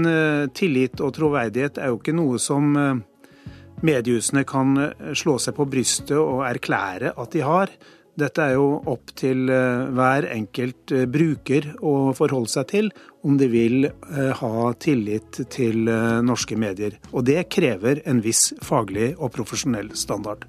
tillit 0.51 0.99
og 0.99 1.13
troverdighet 1.15 1.77
er 1.79 1.93
jo 1.93 1.99
ikke 2.01 2.15
noe 2.17 2.41
som 2.43 2.73
mediehusene 3.87 4.43
kan 4.47 4.75
slå 5.15 5.37
seg 5.39 5.55
på 5.55 5.67
brystet 5.71 6.17
og 6.19 6.43
erklære 6.49 7.13
at 7.15 7.31
de 7.31 7.45
har. 7.47 7.71
Dette 8.13 8.45
er 8.45 8.57
jo 8.59 8.77
opp 8.91 9.09
til 9.17 9.47
eh, 9.49 9.87
hver 9.97 10.27
enkelt 10.35 10.93
eh, 10.93 11.07
bruker 11.09 11.71
å 11.81 12.13
forholde 12.13 12.51
seg 12.51 12.67
til 12.69 12.91
om 13.25 13.39
de 13.39 13.47
vil 13.49 13.87
eh, 13.89 14.33
ha 14.37 14.69
tillit 14.77 15.41
til 15.53 15.89
norske 16.25 16.57
medier. 16.59 16.99
Og 17.11 17.25
det 17.25 17.47
krever 17.53 18.03
en 18.09 18.21
viss 18.21 18.51
faglig 18.61 19.15
og 19.17 19.33
profesjonell 19.33 19.95
standard. 19.97 20.45